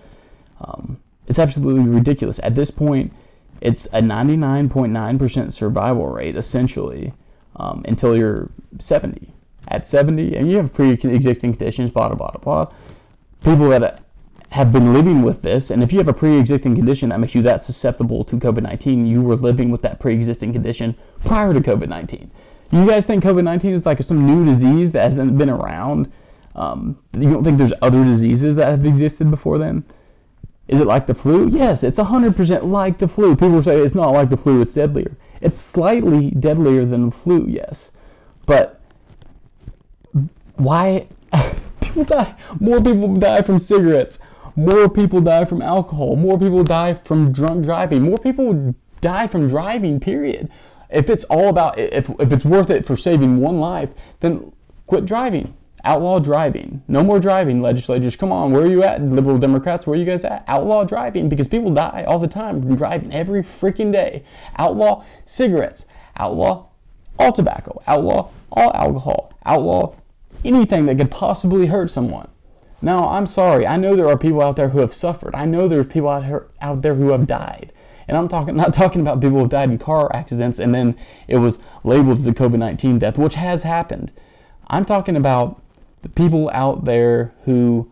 Um, 0.61 0.99
it's 1.27 1.39
absolutely 1.39 1.89
ridiculous. 1.89 2.39
At 2.43 2.55
this 2.55 2.71
point, 2.71 3.13
it's 3.61 3.87
a 3.87 4.01
99.9% 4.01 5.53
survival 5.53 6.09
rate, 6.09 6.37
essentially, 6.37 7.15
um, 7.57 7.85
until 7.87 8.17
you're 8.17 8.51
70. 8.79 9.33
At 9.69 9.87
70, 9.87 10.35
and 10.37 10.51
you 10.51 10.57
have 10.57 10.73
pre 10.73 10.91
existing 10.91 11.53
conditions, 11.53 11.91
blah, 11.91 12.09
blah, 12.09 12.17
blah, 12.17 12.41
blah. 12.43 12.75
People 13.45 13.69
that 13.71 14.03
have 14.51 14.73
been 14.73 14.93
living 14.93 15.23
with 15.23 15.41
this, 15.43 15.71
and 15.71 15.83
if 15.83 15.93
you 15.93 15.99
have 15.99 16.09
a 16.09 16.13
pre 16.13 16.37
existing 16.37 16.75
condition 16.75 17.11
that 17.11 17.21
makes 17.21 17.35
you 17.35 17.43
that 17.43 17.63
susceptible 17.63 18.25
to 18.25 18.37
COVID 18.37 18.65
19, 18.65 19.07
you 19.07 19.23
were 19.23 19.37
living 19.37 19.71
with 19.71 19.83
that 19.83 20.01
pre 20.01 20.15
existing 20.15 20.53
condition 20.53 20.97
prior 21.25 21.55
to 21.55 21.61
COVID 21.61 21.89
19 21.89 22.31
you 22.73 22.87
guys 22.87 23.05
think 23.07 23.23
COVID 23.23 23.45
19 23.45 23.73
is 23.73 23.87
like 23.87 24.03
some 24.03 24.27
new 24.27 24.45
disease 24.45 24.91
that 24.93 25.05
hasn't 25.05 25.37
been 25.37 25.51
around? 25.51 26.11
Um, 26.55 26.99
you 27.13 27.31
don't 27.31 27.45
think 27.45 27.59
there's 27.59 27.73
other 27.83 28.03
diseases 28.05 28.57
that 28.57 28.69
have 28.69 28.87
existed 28.87 29.31
before 29.31 29.59
then? 29.59 29.85
Is 30.69 30.81
it 30.81 30.87
like 30.87 31.07
the 31.07 31.15
flu? 31.15 31.49
Yes, 31.49 31.83
it's 31.83 31.99
100% 31.99 32.71
like 32.71 32.99
the 32.99 33.09
flu. 33.09 33.37
People 33.37 33.63
say 33.63 33.79
it's 33.79 33.95
not 33.95 34.13
like 34.13 34.31
the 34.31 34.37
flu, 34.37 34.63
it's 34.63 34.73
deadlier. 34.73 35.17
It's 35.43 35.61
slightly 35.61 36.31
deadlier 36.31 36.85
than 36.85 37.07
the 37.07 37.11
flu, 37.11 37.47
yes. 37.47 37.91
But 38.47 38.81
why? 40.57 41.09
people 41.81 42.05
die. 42.05 42.35
More 42.61 42.81
people 42.81 43.17
die 43.17 43.43
from 43.43 43.59
cigarettes. 43.59 44.19
More 44.55 44.89
people 44.89 45.21
die 45.21 45.45
from 45.45 45.63
alcohol. 45.63 46.17
More 46.17 46.39
people 46.39 46.63
die 46.63 46.95
from 46.95 47.33
drunk 47.33 47.65
driving. 47.65 48.03
More 48.03 48.19
people 48.19 48.75
die 49.01 49.27
from 49.27 49.49
driving, 49.49 49.99
period 49.99 50.51
if 50.93 51.09
it's 51.09 51.25
all 51.25 51.49
about 51.49 51.79
if, 51.79 52.11
if 52.21 52.33
it's 52.33 52.45
worth 52.45 52.71
it 52.71 52.87
for 52.87 52.97
saving 52.97 53.39
one 53.39 53.59
life 53.59 53.91
then 54.21 54.53
quit 54.87 55.07
driving 55.07 55.55
outlaw 55.85 56.19
driving. 56.19 56.83
No 56.89 57.03
more 57.03 57.19
driving 57.19 57.61
legislators. 57.61 58.17
Come 58.17 58.33
on 58.33 58.53
where 58.53 58.63
are 58.63 58.71
you 58.71 58.83
at 58.83 59.03
liberal 59.03 59.39
democrats? 59.39 59.87
Where 59.87 59.97
are 59.97 59.99
you 59.99 60.05
guys 60.05 60.25
at? 60.25 60.45
Outlaw 60.47 60.85
driving 60.85 61.29
because 61.29 61.49
people 61.49 61.73
die 61.73 62.05
all 62.07 62.19
the 62.19 62.29
time 62.29 62.63
from 62.63 62.77
driving 62.77 63.13
every 63.13 63.43
freaking 63.43 63.93
day. 63.93 64.25
Outlaw 64.57 65.05
cigarettes. 65.25 65.87
Outlaw 66.17 66.69
all 67.19 67.33
tobacco. 67.33 67.83
Outlaw 67.87 68.31
all 68.51 68.73
alcohol. 68.75 69.33
Outlaw 69.45 69.95
anything 70.45 70.87
that 70.87 70.99
could 70.99 71.11
possibly 71.11 71.67
hurt 71.67 71.91
someone. 71.91 72.29
Now 72.81 73.09
i'm 73.09 73.27
sorry. 73.27 73.67
I 73.67 73.77
know 73.77 73.95
there 73.95 74.09
are 74.09 74.19
people 74.19 74.43
out 74.43 74.57
there 74.57 74.71
who 74.71 74.81
have 74.81 74.93
suffered. 74.93 75.35
I 75.35 75.45
know 75.45 75.69
there's 75.69 75.87
people 75.87 76.09
out, 76.09 76.25
here, 76.25 76.49
out 76.61 76.83
there 76.83 76.97
who 76.97 77.13
have 77.13 77.27
died. 77.27 77.73
And 78.09 78.17
I'm 78.17 78.29
talking 78.29 78.57
not 78.57 78.75
talking 78.75 79.01
about 79.01 79.21
people 79.21 79.39
who 79.39 79.49
died 79.49 79.71
in 79.71 79.79
car 79.79 80.15
accidents 80.15 80.59
and 80.59 80.75
then 80.75 80.97
it 81.29 81.39
was 81.39 81.59
labeled 81.85 82.19
as 82.19 82.27
a 82.27 82.33
COVID 82.33 82.59
19 82.59 82.99
death, 82.99 83.19
which 83.19 83.35
has 83.35 83.63
happened. 83.63 84.13
I'm 84.67 84.85
talking 84.85 85.17
about 85.17 85.62
the 86.03 86.09
people 86.09 86.51
out 86.53 86.85
there 86.85 87.33
who, 87.45 87.91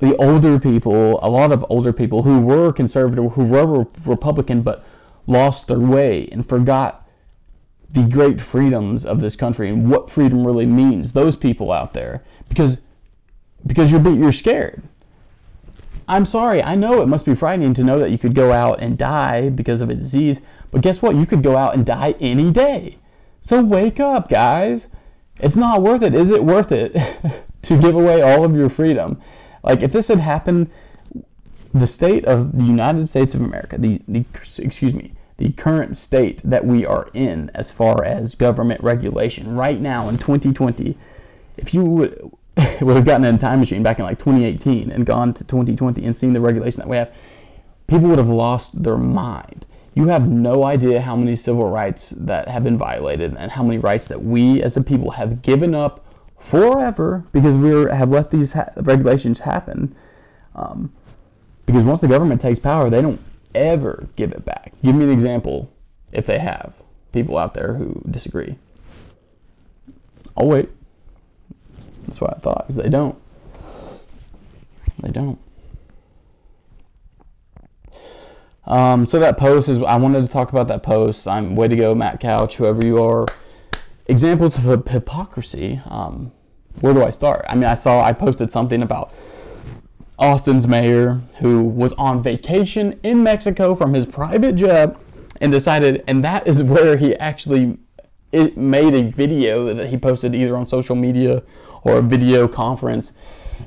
the 0.00 0.16
older 0.16 0.58
people, 0.58 1.18
a 1.22 1.30
lot 1.30 1.52
of 1.52 1.64
older 1.68 1.92
people 1.92 2.24
who 2.24 2.40
were 2.40 2.72
conservative, 2.72 3.32
who 3.32 3.44
were 3.44 3.86
Republican, 4.04 4.62
but 4.62 4.84
lost 5.26 5.68
their 5.68 5.78
way 5.78 6.28
and 6.30 6.46
forgot 6.46 7.08
the 7.90 8.02
great 8.02 8.40
freedoms 8.40 9.06
of 9.06 9.20
this 9.20 9.36
country 9.36 9.68
and 9.68 9.88
what 9.88 10.10
freedom 10.10 10.46
really 10.46 10.66
means. 10.66 11.12
Those 11.12 11.36
people 11.36 11.72
out 11.72 11.94
there, 11.94 12.24
because 12.48 12.78
because 13.66 13.90
you're 13.90 14.06
you're 14.10 14.32
scared. 14.32 14.82
I'm 16.06 16.26
sorry, 16.26 16.62
I 16.62 16.74
know 16.74 17.00
it 17.00 17.06
must 17.06 17.24
be 17.24 17.34
frightening 17.34 17.72
to 17.74 17.84
know 17.84 17.98
that 17.98 18.10
you 18.10 18.18
could 18.18 18.34
go 18.34 18.52
out 18.52 18.82
and 18.82 18.98
die 18.98 19.48
because 19.48 19.80
of 19.80 19.88
a 19.88 19.94
disease, 19.94 20.40
but 20.70 20.82
guess 20.82 21.00
what? 21.00 21.16
You 21.16 21.24
could 21.24 21.42
go 21.42 21.56
out 21.56 21.74
and 21.74 21.86
die 21.86 22.14
any 22.20 22.50
day. 22.50 22.98
So 23.40 23.62
wake 23.62 24.00
up, 24.00 24.28
guys. 24.28 24.88
It's 25.38 25.56
not 25.56 25.82
worth 25.82 26.02
it. 26.02 26.14
Is 26.14 26.30
it 26.30 26.44
worth 26.44 26.70
it 26.72 26.92
to 27.62 27.80
give 27.80 27.94
away 27.94 28.22
all 28.22 28.44
of 28.44 28.54
your 28.54 28.68
freedom? 28.68 29.20
Like, 29.62 29.82
if 29.82 29.92
this 29.92 30.08
had 30.08 30.20
happened, 30.20 30.70
the 31.72 31.86
state 31.86 32.24
of 32.24 32.56
the 32.56 32.64
United 32.64 33.08
States 33.08 33.34
of 33.34 33.40
America, 33.40 33.76
the, 33.78 34.00
the 34.06 34.24
excuse 34.58 34.94
me, 34.94 35.12
the 35.38 35.50
current 35.50 35.96
state 35.96 36.40
that 36.44 36.64
we 36.64 36.86
are 36.86 37.08
in 37.12 37.50
as 37.54 37.70
far 37.70 38.04
as 38.04 38.36
government 38.36 38.80
regulation 38.82 39.56
right 39.56 39.80
now 39.80 40.08
in 40.08 40.16
2020, 40.16 40.96
if 41.56 41.74
you 41.74 41.84
would 41.84 42.30
would 42.80 42.94
have 42.94 43.04
gotten 43.04 43.24
in 43.24 43.34
a 43.34 43.38
time 43.38 43.58
machine 43.58 43.82
back 43.82 43.98
in 43.98 44.04
like 44.04 44.18
2018 44.18 44.90
and 44.92 45.04
gone 45.04 45.34
to 45.34 45.42
2020 45.42 46.04
and 46.04 46.16
seen 46.16 46.32
the 46.32 46.40
regulation 46.40 46.80
that 46.80 46.88
we 46.88 46.96
have, 46.96 47.12
people 47.88 48.08
would 48.08 48.18
have 48.18 48.28
lost 48.28 48.84
their 48.84 48.96
mind. 48.96 49.66
You 49.94 50.08
have 50.08 50.28
no 50.28 50.64
idea 50.64 51.00
how 51.00 51.14
many 51.14 51.36
civil 51.36 51.70
rights 51.70 52.10
that 52.10 52.48
have 52.48 52.64
been 52.64 52.76
violated 52.76 53.36
and 53.38 53.52
how 53.52 53.62
many 53.62 53.78
rights 53.78 54.08
that 54.08 54.22
we 54.22 54.60
as 54.60 54.76
a 54.76 54.82
people 54.82 55.12
have 55.12 55.40
given 55.40 55.74
up 55.74 56.04
forever 56.36 57.24
because 57.32 57.56
we 57.56 57.70
have 57.90 58.10
let 58.10 58.30
these 58.30 58.52
ha- 58.52 58.70
regulations 58.76 59.40
happen. 59.40 59.94
Um, 60.54 60.92
because 61.64 61.84
once 61.84 62.00
the 62.00 62.08
government 62.08 62.40
takes 62.40 62.58
power, 62.58 62.90
they 62.90 63.00
don't 63.00 63.20
ever 63.54 64.08
give 64.16 64.32
it 64.32 64.44
back. 64.44 64.72
Give 64.82 64.96
me 64.96 65.04
an 65.04 65.10
example 65.10 65.72
if 66.12 66.26
they 66.26 66.38
have 66.38 66.74
people 67.12 67.38
out 67.38 67.54
there 67.54 67.74
who 67.74 68.02
disagree. 68.10 68.56
I'll 70.36 70.48
wait. 70.48 70.68
That's 72.06 72.20
what 72.20 72.36
I 72.36 72.40
thought, 72.40 72.66
because 72.66 72.82
they 72.82 72.90
don't. 72.90 73.16
They 75.00 75.10
don't. 75.10 75.38
Um, 78.66 79.04
so 79.06 79.18
that 79.20 79.36
post 79.36 79.68
is. 79.68 79.82
I 79.82 79.96
wanted 79.96 80.22
to 80.22 80.28
talk 80.28 80.50
about 80.50 80.68
that 80.68 80.82
post. 80.82 81.28
I'm 81.28 81.54
way 81.54 81.68
to 81.68 81.76
go, 81.76 81.94
Matt 81.94 82.20
Couch, 82.20 82.56
whoever 82.56 82.84
you 82.84 83.02
are. 83.02 83.26
Examples 84.06 84.58
of 84.58 84.86
hypocrisy. 84.88 85.80
Um, 85.86 86.32
where 86.80 86.94
do 86.94 87.02
I 87.04 87.10
start? 87.10 87.44
I 87.48 87.54
mean, 87.54 87.64
I 87.64 87.74
saw 87.74 88.02
I 88.02 88.12
posted 88.12 88.52
something 88.52 88.82
about 88.82 89.12
Austin's 90.18 90.66
mayor 90.66 91.20
who 91.40 91.62
was 91.62 91.92
on 91.94 92.22
vacation 92.22 92.98
in 93.02 93.22
Mexico 93.22 93.74
from 93.74 93.94
his 93.94 94.06
private 94.06 94.56
jet 94.56 94.96
and 95.40 95.52
decided, 95.52 96.04
and 96.06 96.22
that 96.24 96.46
is 96.46 96.62
where 96.62 96.96
he 96.96 97.14
actually 97.16 97.78
made 98.56 98.94
a 98.94 99.02
video 99.02 99.72
that 99.72 99.88
he 99.90 99.96
posted 99.96 100.34
either 100.34 100.56
on 100.56 100.66
social 100.66 100.96
media 100.96 101.42
or 101.82 101.98
a 101.98 102.02
video 102.02 102.48
conference 102.48 103.12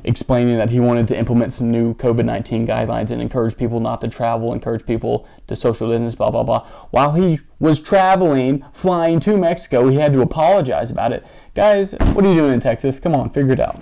explaining 0.04 0.58
that 0.58 0.70
he 0.70 0.80
wanted 0.80 1.08
to 1.10 1.18
implement 1.18 1.54
some 1.54 1.72
new 1.72 1.94
COVID 1.96 2.26
19 2.26 2.68
guidelines 2.68 3.12
and 3.12 3.22
encourage 3.22 3.58
people 3.58 3.80
not 3.80 4.02
to 4.02 4.08
travel, 4.08 4.54
encourage 4.54 4.86
people 4.86 5.28
to 5.48 5.56
social 5.56 5.90
distance, 5.90 6.16
blah, 6.16 6.32
blah, 6.32 6.44
blah. 6.44 6.66
While 6.92 7.14
he 7.14 7.40
was 7.60 7.80
traveling, 7.80 8.64
flying 8.74 9.20
to 9.22 9.38
Mexico, 9.38 9.88
he 9.90 9.98
had 9.98 10.14
to 10.14 10.22
apologize 10.22 10.92
about 10.92 11.12
it. 11.12 11.26
Guys, 11.56 11.94
what 12.14 12.24
are 12.24 12.30
you 12.30 12.36
doing 12.36 12.54
in 12.54 12.60
Texas? 12.60 13.00
Come 13.00 13.16
on, 13.16 13.30
figure 13.32 13.54
it 13.54 13.60
out. 13.60 13.80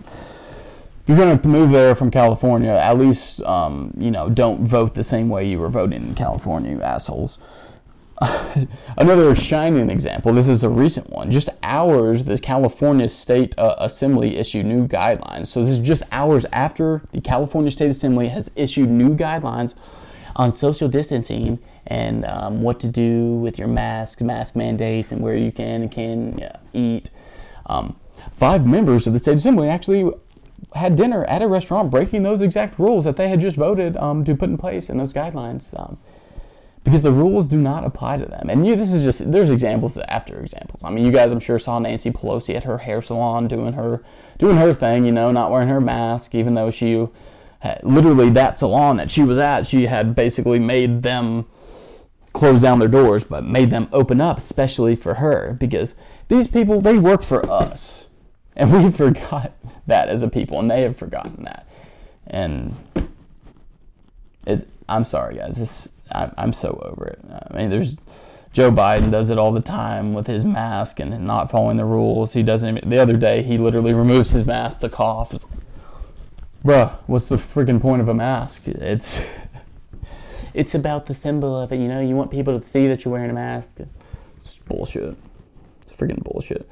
You're 1.07 1.17
going 1.17 1.37
to 1.37 1.47
move 1.47 1.71
there 1.71 1.93
from 1.93 2.09
California. 2.09 2.71
At 2.71 2.97
least, 2.97 3.41
um, 3.41 3.93
you 3.97 4.09
know, 4.09 4.29
don't 4.29 4.65
vote 4.65 4.95
the 4.95 5.03
same 5.03 5.29
way 5.29 5.47
you 5.47 5.59
were 5.59 5.69
voting 5.69 6.01
in 6.01 6.15
California, 6.15 6.71
you 6.71 6.81
assholes. 6.81 7.37
Another 8.97 9.35
shining 9.35 9.89
example, 9.89 10.33
this 10.33 10.47
is 10.47 10.63
a 10.63 10.69
recent 10.69 11.09
one. 11.09 11.31
Just 11.31 11.49
hours, 11.63 12.23
the 12.23 12.37
California 12.37 13.09
State 13.09 13.57
uh, 13.57 13.75
Assembly 13.77 14.37
issued 14.37 14.65
new 14.65 14.87
guidelines. 14.87 15.47
So 15.47 15.61
this 15.61 15.71
is 15.71 15.79
just 15.79 16.03
hours 16.11 16.45
after 16.53 17.01
the 17.11 17.19
California 17.19 17.71
State 17.71 17.89
Assembly 17.89 18.29
has 18.29 18.49
issued 18.55 18.89
new 18.89 19.15
guidelines 19.15 19.73
on 20.35 20.55
social 20.55 20.87
distancing 20.87 21.59
and 21.87 22.25
um, 22.25 22.61
what 22.61 22.79
to 22.79 22.87
do 22.87 23.35
with 23.35 23.59
your 23.59 23.67
masks, 23.67 24.21
mask 24.21 24.55
mandates, 24.55 25.11
and 25.11 25.21
where 25.21 25.35
you 25.35 25.51
can 25.51 25.83
and 25.83 25.91
can 25.91 26.37
yeah, 26.37 26.55
eat. 26.73 27.09
Um, 27.65 27.97
five 28.33 28.65
members 28.65 29.07
of 29.07 29.13
the 29.13 29.19
state 29.19 29.37
assembly 29.37 29.69
actually 29.69 30.11
had 30.73 30.95
dinner 30.95 31.25
at 31.25 31.41
a 31.41 31.47
restaurant 31.47 31.91
breaking 31.91 32.23
those 32.23 32.41
exact 32.41 32.79
rules 32.79 33.05
that 33.05 33.17
they 33.17 33.29
had 33.29 33.39
just 33.39 33.57
voted 33.57 33.95
um, 33.97 34.23
to 34.25 34.35
put 34.35 34.49
in 34.49 34.57
place 34.57 34.89
in 34.89 34.97
those 34.97 35.13
guidelines 35.13 35.77
um, 35.79 35.97
because 36.85 37.01
the 37.01 37.11
rules 37.11 37.47
do 37.47 37.57
not 37.57 37.83
apply 37.83 38.17
to 38.17 38.25
them. 38.25 38.47
And 38.47 38.65
you, 38.65 38.75
this 38.75 38.93
is 38.93 39.03
just 39.03 39.31
there's 39.31 39.49
examples 39.49 39.97
after 40.07 40.39
examples. 40.39 40.83
I 40.83 40.91
mean, 40.91 41.03
you 41.03 41.11
guys, 41.11 41.31
I'm 41.31 41.39
sure 41.39 41.57
saw 41.57 41.79
Nancy 41.79 42.11
Pelosi 42.11 42.55
at 42.55 42.63
her 42.63 42.77
hair 42.77 43.01
salon 43.01 43.47
doing 43.47 43.73
her 43.73 44.03
doing 44.37 44.57
her 44.57 44.73
thing. 44.73 45.03
You 45.03 45.11
know, 45.11 45.31
not 45.31 45.51
wearing 45.51 45.67
her 45.67 45.81
mask, 45.81 46.35
even 46.35 46.53
though 46.53 46.69
she 46.69 47.07
had, 47.59 47.81
literally 47.83 48.29
that 48.29 48.59
salon 48.59 48.97
that 48.97 49.09
she 49.09 49.23
was 49.23 49.39
at, 49.39 49.65
she 49.65 49.87
had 49.87 50.15
basically 50.15 50.59
made 50.59 51.01
them 51.01 51.47
close 52.33 52.61
down 52.61 52.77
their 52.77 52.87
doors, 52.87 53.23
but 53.23 53.43
made 53.43 53.71
them 53.71 53.89
open 53.91 54.21
up, 54.21 54.37
especially 54.37 54.95
for 54.95 55.15
her 55.15 55.57
because 55.59 55.95
these 56.27 56.47
people 56.47 56.81
they 56.81 56.99
work 56.99 57.23
for 57.23 57.49
us, 57.49 58.07
and 58.55 58.71
we 58.85 58.91
forgot 58.91 59.53
that 59.87 60.07
as 60.07 60.21
a 60.21 60.29
people, 60.29 60.59
and 60.59 60.69
they 60.69 60.83
have 60.83 60.95
forgotten 60.95 61.45
that. 61.45 61.67
And 62.27 62.75
it, 64.45 64.67
I'm 64.87 65.03
sorry, 65.03 65.37
guys. 65.37 65.57
This 65.57 65.89
I, 66.11 66.31
I'm 66.37 66.53
so 66.53 66.79
over 66.83 67.05
it. 67.05 67.19
I 67.29 67.57
mean, 67.57 67.69
there's 67.69 67.97
Joe 68.53 68.71
Biden 68.71 69.11
does 69.11 69.29
it 69.29 69.37
all 69.37 69.51
the 69.51 69.61
time 69.61 70.13
with 70.13 70.27
his 70.27 70.45
mask 70.45 70.99
and 70.99 71.25
not 71.25 71.51
following 71.51 71.77
the 71.77 71.85
rules. 71.85 72.33
He 72.33 72.41
doesn't. 72.41 72.89
The 72.89 72.97
other 72.97 73.17
day, 73.17 73.43
he 73.43 73.57
literally 73.57 73.93
removes 73.93 74.31
his 74.31 74.45
mask 74.45 74.79
to 74.79 74.89
cough. 74.89 75.33
It's, 75.33 75.45
Bruh, 76.63 76.93
what's 77.05 77.29
the 77.29 77.35
freaking 77.35 77.81
point 77.81 78.01
of 78.01 78.07
a 78.07 78.13
mask? 78.13 78.67
It's 78.67 79.21
it's 80.53 80.73
about 80.73 81.07
the 81.07 81.13
symbol 81.13 81.59
of 81.59 81.71
it. 81.71 81.77
You 81.77 81.87
know, 81.87 81.99
you 81.99 82.15
want 82.15 82.31
people 82.31 82.57
to 82.57 82.65
see 82.65 82.87
that 82.87 83.03
you're 83.03 83.11
wearing 83.11 83.29
a 83.29 83.33
mask. 83.33 83.67
It's 84.37 84.55
bullshit. 84.55 85.17
It's 85.81 85.95
freaking 85.95 86.23
bullshit. 86.23 86.69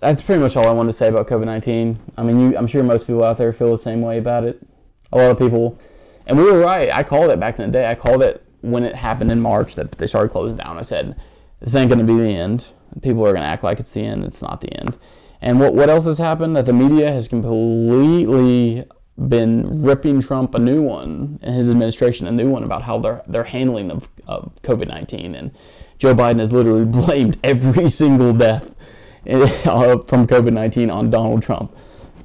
That's 0.00 0.22
pretty 0.22 0.40
much 0.40 0.56
all 0.56 0.68
I 0.68 0.70
wanted 0.70 0.90
to 0.90 0.92
say 0.92 1.08
about 1.08 1.26
COVID 1.26 1.46
19. 1.46 1.98
I 2.16 2.22
mean, 2.22 2.38
you, 2.38 2.56
I'm 2.56 2.68
sure 2.68 2.82
most 2.84 3.06
people 3.06 3.24
out 3.24 3.36
there 3.38 3.52
feel 3.52 3.76
the 3.76 3.82
same 3.82 4.00
way 4.00 4.18
about 4.18 4.44
it. 4.44 4.64
A 5.12 5.18
lot 5.18 5.30
of 5.30 5.38
people, 5.38 5.78
and 6.26 6.36
we 6.36 6.44
were 6.44 6.58
right. 6.58 6.92
I 6.92 7.02
called 7.02 7.30
it 7.30 7.40
back 7.40 7.58
in 7.58 7.66
the 7.66 7.72
day. 7.72 7.90
I 7.90 7.94
called 7.94 8.22
it 8.22 8.44
when 8.60 8.82
it 8.82 8.94
happened 8.94 9.30
in 9.30 9.40
March 9.40 9.74
that 9.76 9.92
they 9.92 10.06
started 10.06 10.30
closing 10.30 10.56
down. 10.56 10.78
I 10.78 10.82
said, 10.82 11.16
this 11.60 11.74
ain't 11.74 11.88
going 11.88 12.04
to 12.04 12.12
be 12.12 12.18
the 12.18 12.28
end. 12.28 12.72
People 13.02 13.24
are 13.26 13.32
going 13.32 13.42
to 13.42 13.48
act 13.48 13.62
like 13.62 13.80
it's 13.80 13.92
the 13.92 14.02
end. 14.02 14.24
It's 14.24 14.42
not 14.42 14.60
the 14.60 14.72
end. 14.78 14.98
And 15.40 15.60
what, 15.60 15.74
what 15.74 15.88
else 15.88 16.06
has 16.06 16.18
happened? 16.18 16.56
That 16.56 16.66
the 16.66 16.72
media 16.72 17.12
has 17.12 17.28
completely 17.28 18.84
been 19.28 19.82
ripping 19.82 20.20
Trump 20.20 20.54
a 20.54 20.58
new 20.58 20.82
one 20.82 21.38
and 21.42 21.56
his 21.56 21.70
administration 21.70 22.26
a 22.26 22.30
new 22.30 22.50
one 22.50 22.62
about 22.62 22.82
how 22.82 22.98
they're 22.98 23.22
they're 23.26 23.44
handling 23.44 23.90
of, 23.90 24.10
of 24.26 24.52
COVID 24.62 24.88
nineteen 24.88 25.34
and 25.34 25.52
Joe 25.96 26.14
Biden 26.14 26.38
has 26.38 26.52
literally 26.52 26.84
blamed 26.84 27.38
every 27.42 27.88
single 27.88 28.34
death 28.34 28.64
from 29.24 30.26
COVID 30.26 30.52
nineteen 30.52 30.90
on 30.90 31.10
Donald 31.10 31.42
Trump 31.42 31.74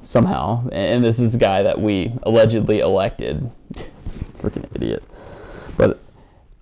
somehow 0.02 0.66
and 0.72 1.04
this 1.04 1.18
is 1.18 1.32
the 1.32 1.38
guy 1.38 1.62
that 1.62 1.80
we 1.80 2.12
allegedly 2.22 2.80
elected 2.80 3.50
freaking 4.38 4.66
idiot 4.74 5.02
but 5.76 6.02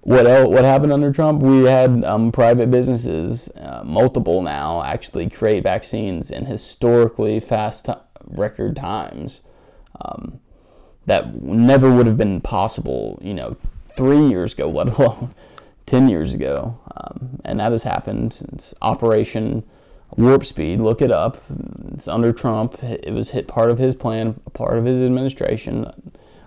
what 0.03 0.27
else, 0.27 0.49
what 0.49 0.65
happened 0.65 0.93
under 0.93 1.13
Trump? 1.13 1.43
We 1.43 1.65
had 1.65 2.05
um, 2.05 2.33
private 2.33 2.71
businesses, 2.71 3.51
uh, 3.51 3.83
multiple 3.85 4.41
now, 4.41 4.83
actually 4.83 5.29
create 5.29 5.63
vaccines 5.63 6.31
in 6.31 6.47
historically 6.47 7.39
fast 7.39 7.85
t- 7.85 7.93
record 8.27 8.77
times 8.77 9.43
um, 10.01 10.41
that 11.05 11.43
never 11.43 11.93
would 11.93 12.07
have 12.07 12.17
been 12.17 12.41
possible, 12.41 13.19
you 13.23 13.35
know, 13.35 13.57
three 13.95 14.27
years 14.27 14.55
ago, 14.55 14.71
let 14.71 14.99
alone 14.99 15.35
10 15.87 16.09
years 16.09 16.33
ago. 16.33 16.79
Um, 16.97 17.41
and 17.45 17.61
that 17.61 17.73
has 17.73 17.83
happened. 17.83 18.33
since 18.33 18.73
Operation 18.81 19.65
Warp 20.17 20.45
Speed. 20.45 20.81
Look 20.81 21.03
it 21.03 21.11
up. 21.11 21.43
It's 21.95 22.09
under 22.09 22.33
Trump. 22.33 22.83
It 22.83 23.13
was 23.13 23.31
hit 23.31 23.49
part 23.49 23.71
of 23.71 23.79
his 23.79 23.95
plan, 23.95 24.41
part 24.53 24.79
of 24.79 24.85
his 24.85 25.03
administration, 25.03 25.91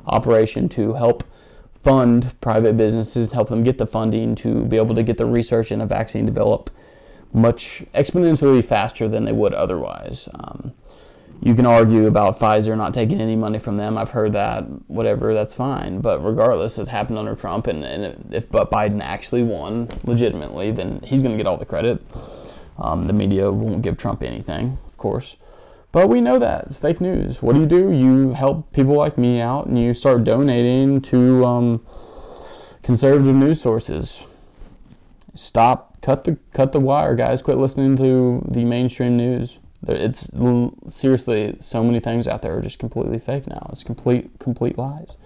operation 0.05 0.69
to 0.69 0.93
help 0.93 1.23
fund 1.83 2.33
private 2.39 2.77
businesses, 2.77 3.31
help 3.31 3.49
them 3.49 3.63
get 3.63 3.77
the 3.77 3.87
funding 3.87 4.35
to 4.35 4.63
be 4.65 4.77
able 4.77 4.95
to 4.95 5.03
get 5.03 5.17
the 5.17 5.25
research 5.25 5.71
and 5.71 5.81
a 5.81 5.85
vaccine 5.85 6.25
developed 6.25 6.71
much 7.33 7.83
exponentially 7.93 8.63
faster 8.63 9.07
than 9.07 9.25
they 9.25 9.31
would 9.31 9.53
otherwise. 9.53 10.29
Um, 10.35 10.73
you 11.41 11.55
can 11.55 11.65
argue 11.65 12.07
about 12.07 12.39
Pfizer 12.39 12.77
not 12.77 12.93
taking 12.93 13.19
any 13.19 13.35
money 13.35 13.59
from 13.59 13.75
them. 13.75 13.97
I've 13.97 14.11
heard 14.11 14.31
that. 14.31 14.61
Whatever, 14.87 15.33
that's 15.33 15.53
fine. 15.53 15.99
But 15.99 16.23
regardless, 16.23 16.77
it 16.77 16.87
happened 16.87 17.17
under 17.17 17.35
Trump, 17.35 17.67
and, 17.67 17.83
and 17.83 18.33
if 18.33 18.49
but 18.49 18.71
Biden 18.71 19.01
actually 19.01 19.43
won 19.43 19.89
legitimately, 20.05 20.71
then 20.71 21.01
he's 21.03 21.21
going 21.21 21.35
to 21.35 21.43
get 21.43 21.47
all 21.47 21.57
the 21.57 21.65
credit. 21.65 22.01
Um, 22.77 23.03
the 23.03 23.13
media 23.13 23.51
won't 23.51 23.81
give 23.81 23.97
Trump 23.97 24.23
anything, 24.23 24.77
of 24.87 24.97
course. 24.97 25.35
But 25.91 26.09
we 26.09 26.21
know 26.21 26.39
that 26.39 26.65
it's 26.65 26.77
fake 26.77 26.99
news. 26.99 27.41
What 27.41 27.53
do 27.53 27.61
you 27.61 27.67
do? 27.67 27.91
You 27.91 28.33
help 28.33 28.73
people 28.73 28.95
like 28.95 29.17
me 29.17 29.39
out, 29.39 29.67
and 29.67 29.79
you 29.79 29.93
start 29.93 30.23
donating 30.23 31.01
to 31.01 31.45
um, 31.45 31.85
conservative 32.81 33.35
news 33.35 33.61
sources. 33.61 34.23
Stop, 35.35 36.01
cut 36.01 36.23
the 36.23 36.37
cut 36.51 36.71
the 36.71 36.79
wire, 36.79 37.15
guys. 37.15 37.43
Quit 37.43 37.57
listening 37.57 37.95
to 37.97 38.43
the 38.49 38.65
mainstream 38.65 39.17
news. 39.17 39.59
It's 39.87 40.31
seriously 40.89 41.57
so 41.59 41.83
many 41.83 41.99
things 41.99 42.27
out 42.27 42.41
there 42.41 42.57
are 42.57 42.61
just 42.61 42.79
completely 42.79 43.19
fake 43.19 43.47
now. 43.47 43.69
It's 43.71 43.83
complete 43.83 44.39
complete 44.39 44.77
lies, 44.79 45.17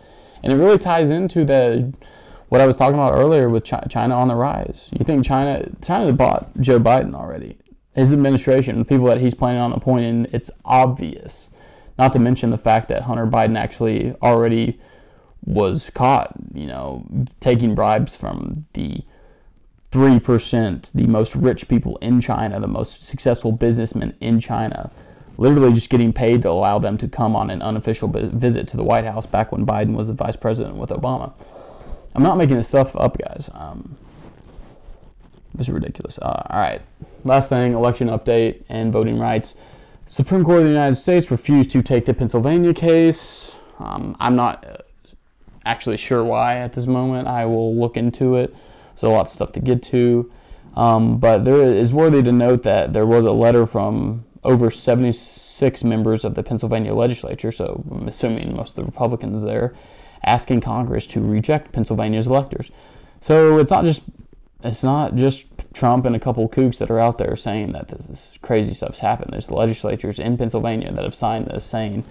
and 0.43 0.51
it 0.51 0.57
really 0.57 0.77
ties 0.79 1.09
into 1.09 1.45
the 1.45 1.93
what 2.49 2.61
I 2.61 2.67
was 2.67 2.75
talking 2.75 2.95
about 2.95 3.13
earlier 3.13 3.49
with 3.49 3.63
China 3.63 4.15
on 4.15 4.27
the 4.27 4.35
rise. 4.35 4.89
You 4.97 5.03
think 5.03 5.25
China 5.25 5.69
China 5.81 6.13
bought 6.13 6.49
Joe 6.59 6.79
Biden 6.79 7.13
already? 7.13 7.57
His 7.93 8.13
administration, 8.13 8.79
the 8.79 8.85
people 8.85 9.07
that 9.07 9.19
he's 9.19 9.33
planning 9.33 9.59
on 9.59 9.73
appointing, 9.73 10.27
it's 10.31 10.51
obvious. 10.63 11.49
Not 11.97 12.13
to 12.13 12.19
mention 12.19 12.51
the 12.51 12.57
fact 12.57 12.89
that 12.89 13.03
Hunter 13.03 13.25
Biden 13.25 13.57
actually 13.57 14.13
already 14.21 14.79
was 15.43 15.89
caught, 15.89 16.33
you 16.53 16.67
know, 16.67 17.05
taking 17.39 17.73
bribes 17.73 18.15
from 18.15 18.65
the 18.73 19.01
3%, 19.91 20.91
the 20.93 21.07
most 21.07 21.35
rich 21.35 21.67
people 21.67 21.97
in 21.97 22.21
China, 22.21 22.59
the 22.59 22.67
most 22.67 23.03
successful 23.03 23.51
businessmen 23.51 24.15
in 24.19 24.39
China, 24.39 24.91
literally 25.37 25.73
just 25.73 25.89
getting 25.89 26.13
paid 26.13 26.43
to 26.43 26.49
allow 26.49 26.77
them 26.77 26.97
to 26.97 27.07
come 27.07 27.35
on 27.35 27.49
an 27.49 27.61
unofficial 27.61 28.09
visit 28.09 28.67
to 28.67 28.77
the 28.77 28.83
White 28.83 29.05
House 29.05 29.25
back 29.25 29.51
when 29.51 29.65
Biden 29.65 29.95
was 29.95 30.07
the 30.07 30.13
vice 30.13 30.35
president 30.35 30.75
with 30.75 30.89
Obama. 30.89 31.33
I'm 32.17 32.23
not 32.23 32.37
making 32.37 32.57
this 32.57 32.67
stuff 32.67 32.95
up, 32.95 33.19
guys. 33.19 33.51
Um, 33.53 33.95
this 35.53 35.67
is 35.67 35.73
ridiculous. 35.73 36.17
Uh, 36.17 36.47
all 36.49 36.59
right. 36.59 36.81
Last 37.23 37.49
thing 37.49 37.73
election 37.73 38.07
update 38.07 38.63
and 38.69 38.91
voting 38.91 39.19
rights. 39.19 39.55
Supreme 40.07 40.43
Court 40.43 40.59
of 40.59 40.63
the 40.63 40.71
United 40.71 40.95
States 40.95 41.29
refused 41.29 41.69
to 41.71 41.83
take 41.83 42.05
the 42.07 42.15
Pennsylvania 42.15 42.73
case. 42.73 43.57
Um, 43.77 44.17
I'm 44.19 44.35
not 44.35 44.65
uh, 44.65 44.77
actually 45.63 45.97
sure 45.97 46.23
why 46.23 46.57
at 46.57 46.73
this 46.73 46.87
moment. 46.87 47.27
I 47.27 47.45
will 47.45 47.75
look 47.75 47.95
into 47.95 48.35
it. 48.35 48.55
So 48.95 49.09
a 49.09 49.13
lot 49.13 49.27
of 49.27 49.29
stuff 49.29 49.51
to 49.51 49.59
get 49.59 49.83
to. 49.83 50.31
Um, 50.75 51.19
but 51.19 51.45
there 51.45 51.71
is 51.71 51.93
worthy 51.93 52.23
to 52.23 52.31
note 52.31 52.63
that 52.63 52.93
there 52.93 53.05
was 53.05 53.25
a 53.25 53.31
letter 53.31 53.67
from 53.67 54.25
over 54.43 54.71
76 54.71 55.83
members 55.83 56.25
of 56.25 56.33
the 56.33 56.41
Pennsylvania 56.41 56.95
legislature, 56.95 57.51
so 57.51 57.83
I'm 57.91 58.07
assuming 58.07 58.55
most 58.55 58.71
of 58.71 58.75
the 58.77 58.83
Republicans 58.85 59.43
there, 59.43 59.75
asking 60.27 60.61
Congress 60.61 61.07
to 61.07 61.21
reject 61.21 61.71
Pennsylvania's 61.71 62.27
electors. 62.27 62.69
So 63.21 63.57
it's 63.57 63.71
not 63.71 63.85
just 63.85 64.01
it's 64.63 64.83
not 64.83 65.15
just 65.15 65.45
Trump 65.73 66.05
and 66.05 66.15
a 66.15 66.19
couple 66.19 66.47
kooks 66.49 66.79
that 66.79 66.91
are 66.91 66.99
out 66.99 67.17
there 67.17 67.35
saying 67.35 67.71
that 67.71 67.87
this, 67.87 68.05
this 68.05 68.33
crazy 68.41 68.73
stuff's 68.73 68.99
happened. 68.99 69.31
There's 69.31 69.51
legislatures 69.51 70.19
in 70.19 70.37
Pennsylvania 70.37 70.91
that 70.91 71.03
have 71.03 71.15
signed 71.15 71.47
this 71.47 71.65
saying, 71.65 72.03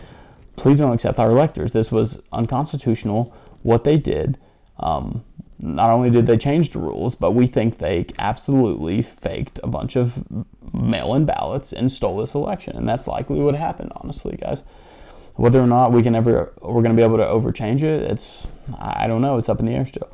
please 0.55 0.79
don't 0.79 0.93
accept 0.93 1.19
our 1.19 1.31
electors. 1.31 1.73
This 1.73 1.91
was 1.91 2.23
unconstitutional. 2.33 3.35
What 3.63 3.85
they 3.85 3.97
did. 3.97 4.39
Um, 4.79 5.25
not 5.59 5.91
only 5.91 6.11
did 6.11 6.27
they 6.27 6.37
change 6.37 6.71
the 6.71 6.79
rules, 6.79 7.15
but 7.15 7.33
we 7.33 7.47
think 7.47 7.79
they 7.79 8.07
absolutely 8.19 9.03
faked 9.03 9.59
a 9.65 9.67
bunch 9.67 9.97
of 9.97 10.25
mail-in 10.73 11.25
ballots 11.25 11.73
and 11.73 11.91
stole 11.91 12.19
this 12.19 12.35
election, 12.35 12.77
and 12.77 12.87
that's 12.87 13.07
likely 13.07 13.41
what 13.41 13.55
happened. 13.55 13.91
Honestly, 13.97 14.37
guys, 14.37 14.65
whether 15.37 15.61
or 15.61 15.67
not 15.67 15.93
we 15.93 16.03
can 16.03 16.15
ever 16.15 16.53
we're 16.61 16.83
going 16.83 16.95
to 16.95 17.01
be 17.01 17.03
able 17.03 17.19
to 17.19 17.25
overchange 17.25 17.83
it, 17.83 18.03
it's 18.11 18.47
I 18.79 19.07
don't 19.07 19.23
know. 19.23 19.39
It's 19.39 19.49
up 19.49 19.61
in 19.61 19.67
the 19.67 19.73
air 19.73 19.87
still. 19.87 20.09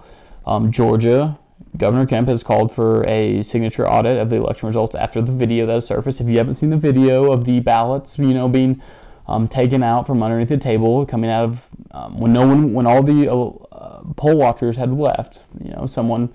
Um, 0.44 0.72
Georgia 0.72 1.38
Governor 1.76 2.06
Kemp 2.06 2.28
has 2.28 2.42
called 2.42 2.72
for 2.72 3.04
a 3.06 3.42
signature 3.42 3.88
audit 3.88 4.18
of 4.18 4.28
the 4.28 4.36
election 4.36 4.66
results 4.66 4.94
after 4.94 5.22
the 5.22 5.32
video 5.32 5.64
that 5.66 5.74
has 5.74 5.86
surfaced. 5.86 6.20
If 6.20 6.28
you 6.28 6.38
haven't 6.38 6.56
seen 6.56 6.70
the 6.70 6.76
video 6.76 7.32
of 7.32 7.44
the 7.44 7.60
ballots, 7.60 8.18
you 8.18 8.34
know, 8.34 8.48
being 8.48 8.82
um, 9.26 9.48
taken 9.48 9.82
out 9.82 10.06
from 10.06 10.22
underneath 10.22 10.48
the 10.48 10.58
table, 10.58 11.06
coming 11.06 11.30
out 11.30 11.44
of 11.44 11.68
um, 11.92 12.18
when 12.18 12.32
no 12.32 12.46
one, 12.46 12.74
when 12.74 12.86
all 12.86 13.02
the 13.02 13.30
uh, 13.30 14.02
poll 14.16 14.36
watchers 14.36 14.76
had 14.76 14.92
left. 14.92 15.48
You 15.62 15.70
know, 15.70 15.86
someone. 15.86 16.32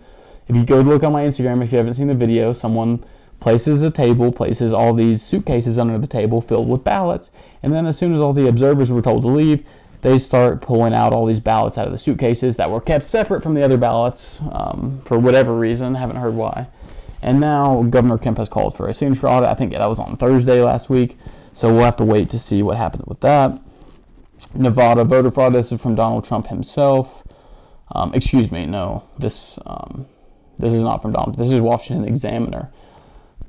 If 0.48 0.56
you 0.56 0.64
go 0.64 0.80
look 0.80 1.04
on 1.04 1.12
my 1.12 1.24
Instagram, 1.24 1.62
if 1.62 1.74
you 1.74 1.78
haven't 1.78 1.96
seen 1.96 2.08
the 2.08 2.16
video, 2.16 2.54
someone 2.54 3.04
places 3.40 3.82
a 3.82 3.92
table, 3.92 4.32
places 4.32 4.74
all 4.74 4.94
these 4.94 5.22
suitcases 5.22 5.78
under 5.78 5.98
the 5.98 6.08
table 6.08 6.42
filled 6.42 6.68
with 6.68 6.84
ballots, 6.84 7.32
and 7.62 7.74
then 7.74 7.86
as 7.86 7.98
soon 7.98 8.14
as 8.14 8.22
all 8.22 8.34
the 8.34 8.48
observers 8.48 8.92
were 8.92 9.02
told 9.02 9.24
to 9.24 9.30
leave, 9.30 9.66
they 10.02 10.20
start 10.20 10.62
pulling 10.62 10.94
out 10.94 11.14
all 11.14 11.26
these 11.26 11.40
ballots 11.40 11.78
out 11.78 11.88
of 11.88 11.92
the 11.92 11.98
suitcases 11.98 12.56
that 12.56 12.70
were 12.70 12.82
kept 12.82 13.06
separate 13.06 13.42
from 13.42 13.56
the 13.56 13.64
other 13.64 13.78
ballots 13.78 14.42
um, 14.52 15.02
for 15.04 15.18
whatever 15.18 15.58
reason. 15.58 15.96
Haven't 15.96 16.18
heard 16.18 16.36
why. 16.36 16.68
And 17.22 17.40
now 17.40 17.82
Governor 17.84 18.18
Kemp 18.18 18.38
has 18.38 18.48
called 18.48 18.76
for 18.76 18.88
a 18.88 18.94
signature 18.94 19.28
audit. 19.28 19.50
I 19.50 19.56
think 19.56 19.72
that 19.72 19.90
was 19.90 20.00
on 20.00 20.18
Thursday 20.18 20.62
last 20.62 20.90
week. 20.90 21.18
So 21.54 21.74
we'll 21.74 21.84
have 21.84 21.96
to 21.98 22.06
wait 22.06 22.30
to 22.30 22.40
see 22.40 22.62
what 22.62 22.78
happens 22.78 23.06
with 23.08 23.22
that. 23.22 23.60
Nevada 24.54 25.04
voter 25.04 25.32
fraud. 25.32 25.56
This 25.56 25.72
is 25.72 25.82
from 25.82 25.96
Donald 25.96 26.26
Trump 26.26 26.48
himself. 26.48 27.24
Um, 27.92 28.14
excuse 28.14 28.52
me, 28.52 28.66
no, 28.68 29.08
this 29.18 29.58
um, 29.66 30.06
this 30.60 30.74
is 30.74 30.84
not 30.84 31.02
from 31.02 31.14
Donald. 31.14 31.38
This 31.38 31.52
is 31.52 31.60
Washington 31.60 32.08
Examiner. 32.08 32.70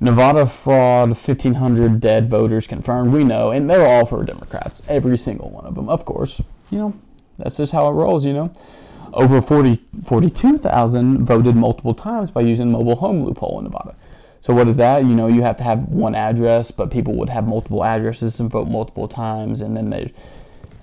Nevada 0.01 0.45
fraud, 0.47 1.09
1,500 1.09 1.99
dead 1.99 2.29
voters 2.29 2.67
confirmed. 2.67 3.11
We 3.11 3.23
know, 3.23 3.51
and 3.51 3.69
they're 3.69 3.85
all 3.85 4.05
for 4.05 4.23
Democrats, 4.23 4.81
every 4.87 5.17
single 5.17 5.49
one 5.49 5.65
of 5.65 5.75
them, 5.75 5.89
of 5.89 6.05
course. 6.05 6.41
You 6.69 6.77
know, 6.77 6.93
that's 7.37 7.57
just 7.57 7.73
how 7.73 7.89
it 7.89 7.93
rolls, 7.93 8.23
you 8.23 8.33
know. 8.33 8.53
Over 9.11 9.41
40, 9.41 9.81
42,000 10.05 11.25
voted 11.25 11.55
multiple 11.55 11.93
times 11.93 12.31
by 12.31 12.41
using 12.41 12.71
mobile 12.71 12.95
home 12.95 13.21
loophole 13.21 13.57
in 13.57 13.65
Nevada. 13.65 13.95
So 14.39 14.53
what 14.53 14.67
is 14.69 14.77
that? 14.77 15.03
You 15.03 15.15
know, 15.15 15.27
you 15.27 15.41
have 15.41 15.57
to 15.57 15.63
have 15.63 15.89
one 15.89 16.15
address, 16.15 16.71
but 16.71 16.91
people 16.91 17.15
would 17.15 17.29
have 17.29 17.45
multiple 17.45 17.83
addresses 17.83 18.39
and 18.39 18.49
vote 18.49 18.69
multiple 18.69 19.07
times, 19.07 19.59
and 19.59 19.75
then 19.75 19.89
they 19.89 20.13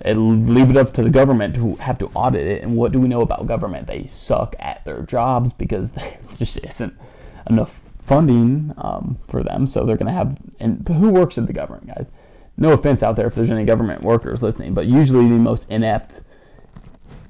and 0.01 0.53
leave 0.53 0.69
it 0.69 0.77
up 0.77 0.93
to 0.93 1.01
the 1.01 1.09
government 1.09 1.55
to 1.55 1.75
have 1.77 1.97
to 1.97 2.05
audit 2.13 2.45
it. 2.45 2.61
And 2.61 2.75
what 2.75 2.91
do 2.91 2.99
we 2.99 3.07
know 3.07 3.21
about 3.21 3.47
government? 3.47 3.87
They 3.87 4.05
suck 4.05 4.55
at 4.59 4.85
their 4.85 5.01
jobs 5.01 5.53
because 5.53 5.91
there 5.93 6.17
just 6.37 6.63
isn't 6.63 6.95
enough 7.49 7.81
funding 8.07 8.73
um, 8.77 9.19
for 9.27 9.43
them. 9.43 9.67
So 9.67 9.85
they're 9.85 9.97
going 9.97 10.07
to 10.07 10.13
have, 10.13 10.37
and 10.59 10.87
who 10.87 11.09
works 11.09 11.37
in 11.37 11.45
the 11.45 11.53
government, 11.53 11.87
guys? 11.87 12.05
No 12.55 12.71
offense 12.71 13.03
out 13.03 13.15
there 13.15 13.27
if 13.27 13.35
there's 13.35 13.51
any 13.51 13.65
government 13.65 14.01
workers 14.01 14.41
listening, 14.41 14.73
but 14.73 14.87
usually 14.87 15.27
the 15.27 15.35
most 15.35 15.69
inept, 15.69 16.21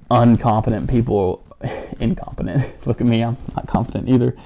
uncompetent 0.10 0.90
people, 0.90 1.44
incompetent, 2.00 2.66
look 2.88 3.02
at 3.02 3.08
me, 3.08 3.24
I'm 3.24 3.38
not 3.56 3.68
competent 3.68 4.08
either, 4.08 4.38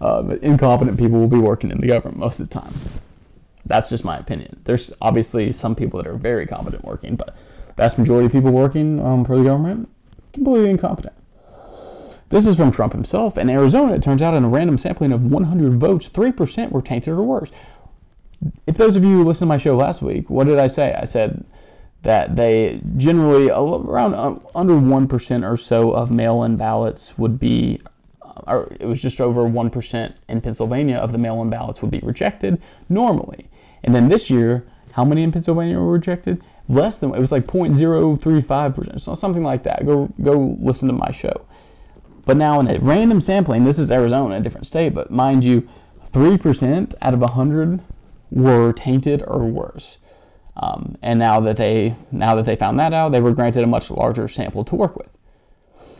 uh, 0.00 0.22
but 0.22 0.42
incompetent 0.42 0.98
people 0.98 1.18
will 1.18 1.28
be 1.28 1.38
working 1.38 1.70
in 1.70 1.80
the 1.80 1.88
government 1.88 2.16
most 2.16 2.40
of 2.40 2.48
the 2.48 2.60
time. 2.60 2.72
That's 3.66 3.90
just 3.90 4.04
my 4.04 4.16
opinion. 4.16 4.60
There's 4.64 4.92
obviously 5.02 5.52
some 5.52 5.74
people 5.74 6.02
that 6.02 6.08
are 6.08 6.16
very 6.16 6.46
competent 6.46 6.84
working, 6.84 7.16
but 7.16 7.36
vast 7.76 7.98
majority 7.98 8.26
of 8.26 8.32
people 8.32 8.52
working 8.52 9.04
um, 9.04 9.24
for 9.24 9.36
the 9.36 9.44
government 9.44 9.88
completely 10.32 10.70
incompetent. 10.70 11.14
This 12.30 12.46
is 12.46 12.56
from 12.56 12.70
Trump 12.70 12.92
himself. 12.92 13.36
In 13.36 13.50
Arizona, 13.50 13.94
it 13.94 14.02
turns 14.02 14.22
out 14.22 14.34
in 14.34 14.44
a 14.44 14.48
random 14.48 14.78
sampling 14.78 15.12
of 15.12 15.24
100 15.24 15.78
votes, 15.78 16.08
3% 16.08 16.70
were 16.70 16.80
tainted 16.80 17.12
or 17.12 17.22
worse. 17.24 17.50
If 18.66 18.76
those 18.76 18.94
of 18.94 19.04
you 19.04 19.18
who 19.18 19.24
listened 19.24 19.46
to 19.46 19.54
my 19.54 19.58
show 19.58 19.76
last 19.76 20.00
week, 20.00 20.30
what 20.30 20.46
did 20.46 20.58
I 20.58 20.68
say? 20.68 20.94
I 20.94 21.04
said 21.04 21.44
that 22.02 22.36
they 22.36 22.80
generally, 22.96 23.50
around 23.50 24.14
uh, 24.14 24.38
under 24.54 24.74
1% 24.74 25.50
or 25.50 25.56
so 25.56 25.90
of 25.90 26.10
mail 26.12 26.44
in 26.44 26.56
ballots 26.56 27.18
would 27.18 27.40
be, 27.40 27.80
uh, 28.22 28.42
or 28.46 28.76
it 28.78 28.86
was 28.86 29.02
just 29.02 29.20
over 29.20 29.42
1% 29.42 30.14
in 30.28 30.40
Pennsylvania 30.40 30.96
of 30.96 31.10
the 31.10 31.18
mail 31.18 31.42
in 31.42 31.50
ballots 31.50 31.82
would 31.82 31.90
be 31.90 32.00
rejected 32.00 32.62
normally. 32.88 33.50
And 33.82 33.92
then 33.92 34.08
this 34.08 34.30
year, 34.30 34.64
how 34.92 35.04
many 35.04 35.24
in 35.24 35.32
Pennsylvania 35.32 35.78
were 35.78 35.92
rejected? 35.92 36.40
Less 36.68 36.98
than, 36.98 37.12
it 37.12 37.18
was 37.18 37.32
like 37.32 37.46
0.035%, 37.46 39.00
so 39.00 39.14
something 39.14 39.42
like 39.42 39.64
that. 39.64 39.84
Go, 39.84 40.08
go 40.22 40.56
listen 40.60 40.86
to 40.86 40.94
my 40.94 41.10
show. 41.10 41.44
But 42.30 42.36
now 42.36 42.60
in 42.60 42.68
a 42.68 42.78
random 42.78 43.20
sampling, 43.20 43.64
this 43.64 43.76
is 43.76 43.90
Arizona, 43.90 44.36
a 44.36 44.40
different 44.40 44.64
state, 44.64 44.94
but 44.94 45.10
mind 45.10 45.42
you, 45.42 45.68
3% 46.12 46.94
out 47.02 47.12
of 47.12 47.18
100 47.18 47.80
were 48.30 48.72
tainted 48.72 49.24
or 49.26 49.46
worse. 49.46 49.98
Um, 50.56 50.96
and 51.02 51.18
now 51.18 51.40
that 51.40 51.56
they 51.56 51.96
now 52.12 52.36
that 52.36 52.46
they 52.46 52.54
found 52.54 52.78
that 52.78 52.92
out, 52.92 53.08
they 53.08 53.20
were 53.20 53.32
granted 53.32 53.64
a 53.64 53.66
much 53.66 53.90
larger 53.90 54.28
sample 54.28 54.62
to 54.62 54.76
work 54.76 54.94
with. 54.94 55.08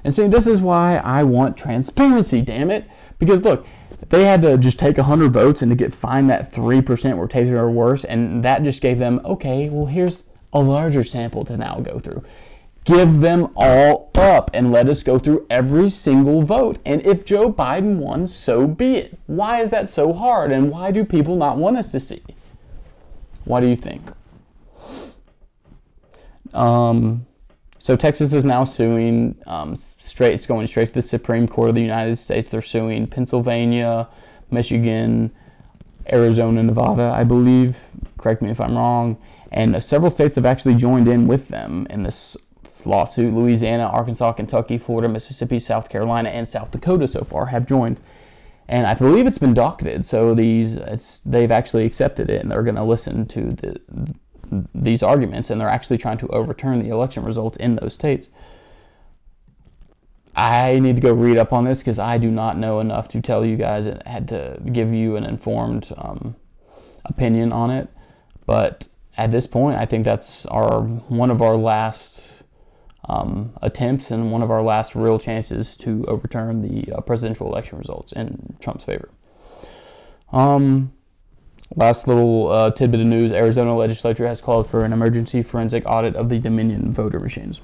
And 0.05 0.15
see, 0.15 0.29
this 0.29 0.47
is 0.47 0.61
why 0.61 0.99
I 0.99 1.25
want 1.25 1.57
transparency. 1.57 2.43
Damn 2.43 2.71
it! 2.71 2.89
Because 3.19 3.43
look, 3.43 3.67
they 4.11 4.25
had 4.25 4.41
to 4.43 4.57
just 4.57 4.79
take 4.79 4.99
100 4.99 5.33
votes 5.33 5.63
and 5.63 5.71
to 5.73 5.75
get 5.75 5.93
find 5.93 6.31
that 6.31 6.53
3% 6.53 7.17
were 7.17 7.27
tainted 7.27 7.55
or 7.55 7.69
worse, 7.73 8.05
and 8.05 8.45
that 8.45 8.63
just 8.63 8.81
gave 8.81 9.01
them 9.01 9.21
okay. 9.25 9.69
Well, 9.69 9.87
here's 9.87 10.27
a 10.53 10.61
larger 10.61 11.03
sample 11.03 11.45
to 11.47 11.57
now 11.57 11.81
go 11.81 11.99
through. 11.99 12.23
Give 12.85 13.21
them 13.21 13.51
all 13.55 14.11
up 14.15 14.51
and 14.55 14.73
let 14.73 14.89
us 14.89 15.03
go 15.03 15.19
through 15.19 15.47
every 15.51 15.91
single 15.91 16.43
vote. 16.43 16.79
And 16.85 17.05
if 17.07 17.25
Joe 17.25 17.53
Biden 17.53 17.97
won, 17.97 18.27
so 18.27 18.67
be 18.67 18.97
it. 18.97 19.19
Why 19.27 19.61
is 19.61 19.71
that 19.71 19.91
so 19.91 20.13
hard? 20.13 20.51
And 20.51 20.71
why 20.71 20.91
do 20.91 21.05
people 21.05 21.37
not 21.37 21.59
want 21.59 21.77
us 21.77 21.89
to 21.89 22.01
see? 22.01 22.23
What 23.45 23.61
do 23.61 23.69
you 23.69 23.77
think? 23.77 24.11
Um, 26.55 27.27
so 27.79 27.97
Texas 27.97 28.33
is 28.33 28.45
now 28.45 28.65
suing 28.65 29.37
um, 29.47 29.77
straight. 29.77 30.35
It's 30.35 30.47
going 30.47 30.67
straight 30.67 30.89
to 30.89 30.95
the 30.95 31.03
Supreme 31.03 31.47
Court 31.49 31.69
of 31.71 31.75
the 31.75 31.83
United 31.83 32.17
States. 32.17 32.51
They're 32.51 32.63
suing 32.63 33.07
Pennsylvania, 33.07 34.09
Michigan, 34.51 35.31
Arizona, 36.13 36.63
Nevada, 36.63 37.13
I 37.15 37.25
believe. 37.25 37.79
Correct 38.19 38.43
me 38.43 38.51
if 38.51 38.61
I'm 38.61 38.77
wrong. 38.77 39.17
And 39.53 39.83
several 39.83 40.11
states 40.11 40.37
have 40.37 40.47
actually 40.47 40.75
joined 40.75 41.09
in 41.09 41.27
with 41.27 41.49
them 41.49 41.87
in 41.91 42.03
this 42.03 42.37
lawsuit. 42.87 43.33
Louisiana, 43.35 43.85
Arkansas, 43.85 44.33
Kentucky, 44.33 44.79
Florida, 44.79 45.09
Mississippi, 45.09 45.59
South 45.59 45.89
Carolina, 45.89 46.29
and 46.29 46.47
South 46.47 46.71
Dakota 46.71 47.09
so 47.09 47.23
far 47.23 47.47
have 47.47 47.67
joined. 47.67 48.01
And 48.69 48.87
I 48.87 48.95
believe 48.95 49.27
it's 49.27 49.39
been 49.39 49.55
docketed, 49.55 50.07
so 50.07 50.33
these 50.33 50.79
they've 51.27 51.51
actually 51.51 51.85
accepted 51.85 52.31
it, 52.31 52.41
and 52.41 52.51
they're 52.51 52.63
going 52.63 52.77
to 52.77 52.85
listen 52.85 53.27
to 53.27 53.51
the, 53.51 53.81
these 54.73 55.03
arguments, 55.03 55.51
and 55.51 55.61
they're 55.61 55.69
actually 55.69 55.99
trying 55.99 56.19
to 56.19 56.29
overturn 56.29 56.79
the 56.79 56.89
election 56.89 57.25
results 57.25 57.57
in 57.59 57.77
those 57.77 57.95
states. 57.95 58.29
I 60.37 60.79
need 60.79 60.97
to 60.97 61.03
go 61.03 61.13
read 61.13 61.37
up 61.37 61.53
on 61.53 61.65
this 61.65 61.81
because 61.81 61.99
I 61.99 62.17
do 62.19 62.31
not 62.31 62.57
know 62.57 62.79
enough 62.79 63.09
to 63.09 63.21
tell 63.21 63.45
you 63.45 63.57
guys 63.57 63.87
and 63.87 64.03
had 64.07 64.29
to 64.29 64.61
give 64.73 64.95
you 64.95 65.17
an 65.17 65.25
informed 65.25 65.93
um, 65.97 66.37
opinion 67.05 67.53
on 67.53 67.71
it. 67.71 67.89
But 68.47 68.87
at 69.17 69.33
this 69.33 69.47
point, 69.47 69.79
I 69.79 69.87
think 69.87 70.05
that's 70.05 70.47
our 70.47 70.83
one 70.83 71.31
of 71.31 71.43
our 71.43 71.57
last 71.57 72.25
um, 73.11 73.53
attempts 73.61 74.13
and 74.13 74.31
one 74.31 74.41
of 74.41 74.53
our 74.53 74.63
last 74.63 74.95
real 74.95 75.19
chances 75.19 75.75
to 75.77 76.05
overturn 76.07 76.63
the 76.63 76.93
uh, 76.93 77.01
presidential 77.01 77.49
election 77.49 77.77
results 77.77 78.13
in 78.13 78.55
Trump's 78.61 78.85
favor. 78.85 79.09
Um, 80.33 80.93
last 81.75 82.07
little 82.07 82.53
uh, 82.53 82.71
tidbit 82.71 83.01
of 83.01 83.07
news 83.07 83.33
Arizona 83.33 83.77
legislature 83.77 84.29
has 84.29 84.41
called 84.41 84.71
for 84.71 84.85
an 84.85 84.93
emergency 84.93 85.43
forensic 85.43 85.85
audit 85.87 86.15
of 86.15 86.29
the 86.29 86.39
Dominion 86.39 86.93
voter 86.93 87.19
machines. 87.19 87.61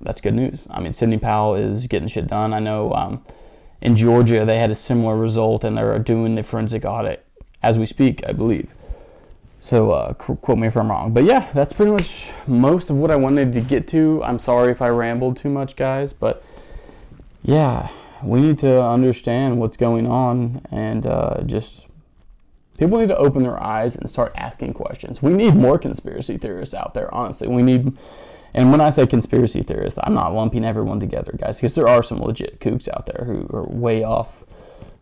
That's 0.00 0.20
good 0.20 0.34
news. 0.34 0.66
I 0.70 0.80
mean, 0.80 0.92
Sidney 0.92 1.18
Powell 1.18 1.54
is 1.54 1.86
getting 1.86 2.08
shit 2.08 2.26
done. 2.26 2.52
I 2.52 2.58
know 2.58 2.92
um, 2.92 3.24
in 3.80 3.96
Georgia 3.96 4.44
they 4.44 4.58
had 4.58 4.70
a 4.70 4.74
similar 4.74 5.16
result 5.16 5.64
and 5.64 5.78
they're 5.78 5.98
doing 5.98 6.34
the 6.34 6.42
forensic 6.42 6.84
audit 6.84 7.24
as 7.62 7.78
we 7.78 7.86
speak, 7.86 8.22
I 8.26 8.32
believe. 8.32 8.74
So 9.60 9.90
uh, 9.90 10.12
quote 10.14 10.58
me 10.58 10.68
if 10.68 10.76
I'm 10.76 10.90
wrong. 10.90 11.12
But 11.12 11.24
yeah, 11.24 11.50
that's 11.52 11.72
pretty 11.72 11.90
much 11.90 12.28
most 12.46 12.90
of 12.90 12.96
what 12.96 13.10
I 13.10 13.16
wanted 13.16 13.52
to 13.52 13.60
get 13.60 13.88
to. 13.88 14.22
I'm 14.24 14.38
sorry 14.38 14.70
if 14.70 14.80
I 14.80 14.88
rambled 14.88 15.36
too 15.36 15.50
much, 15.50 15.76
guys, 15.76 16.12
but 16.12 16.42
yeah, 17.42 17.88
we 18.22 18.40
need 18.40 18.58
to 18.60 18.82
understand 18.82 19.58
what's 19.58 19.76
going 19.76 20.06
on 20.06 20.62
and 20.70 21.06
uh, 21.06 21.42
just 21.44 21.86
people 22.78 22.98
need 22.98 23.08
to 23.08 23.16
open 23.16 23.42
their 23.42 23.62
eyes 23.62 23.96
and 23.96 24.08
start 24.08 24.32
asking 24.36 24.74
questions. 24.74 25.20
We 25.22 25.32
need 25.32 25.54
more 25.54 25.78
conspiracy 25.78 26.38
theorists 26.38 26.74
out 26.74 26.94
there, 26.94 27.12
honestly. 27.12 27.48
We 27.48 27.62
need, 27.62 27.96
and 28.54 28.70
when 28.70 28.80
I 28.80 28.90
say 28.90 29.06
conspiracy 29.06 29.62
theorists, 29.62 29.98
I'm 30.02 30.14
not 30.14 30.34
lumping 30.34 30.64
everyone 30.64 31.00
together, 31.00 31.34
guys, 31.36 31.56
because 31.56 31.74
there 31.74 31.88
are 31.88 32.02
some 32.02 32.22
legit 32.22 32.60
kooks 32.60 32.88
out 32.88 33.06
there 33.06 33.24
who 33.24 33.48
are 33.54 33.64
way 33.64 34.04
off. 34.04 34.44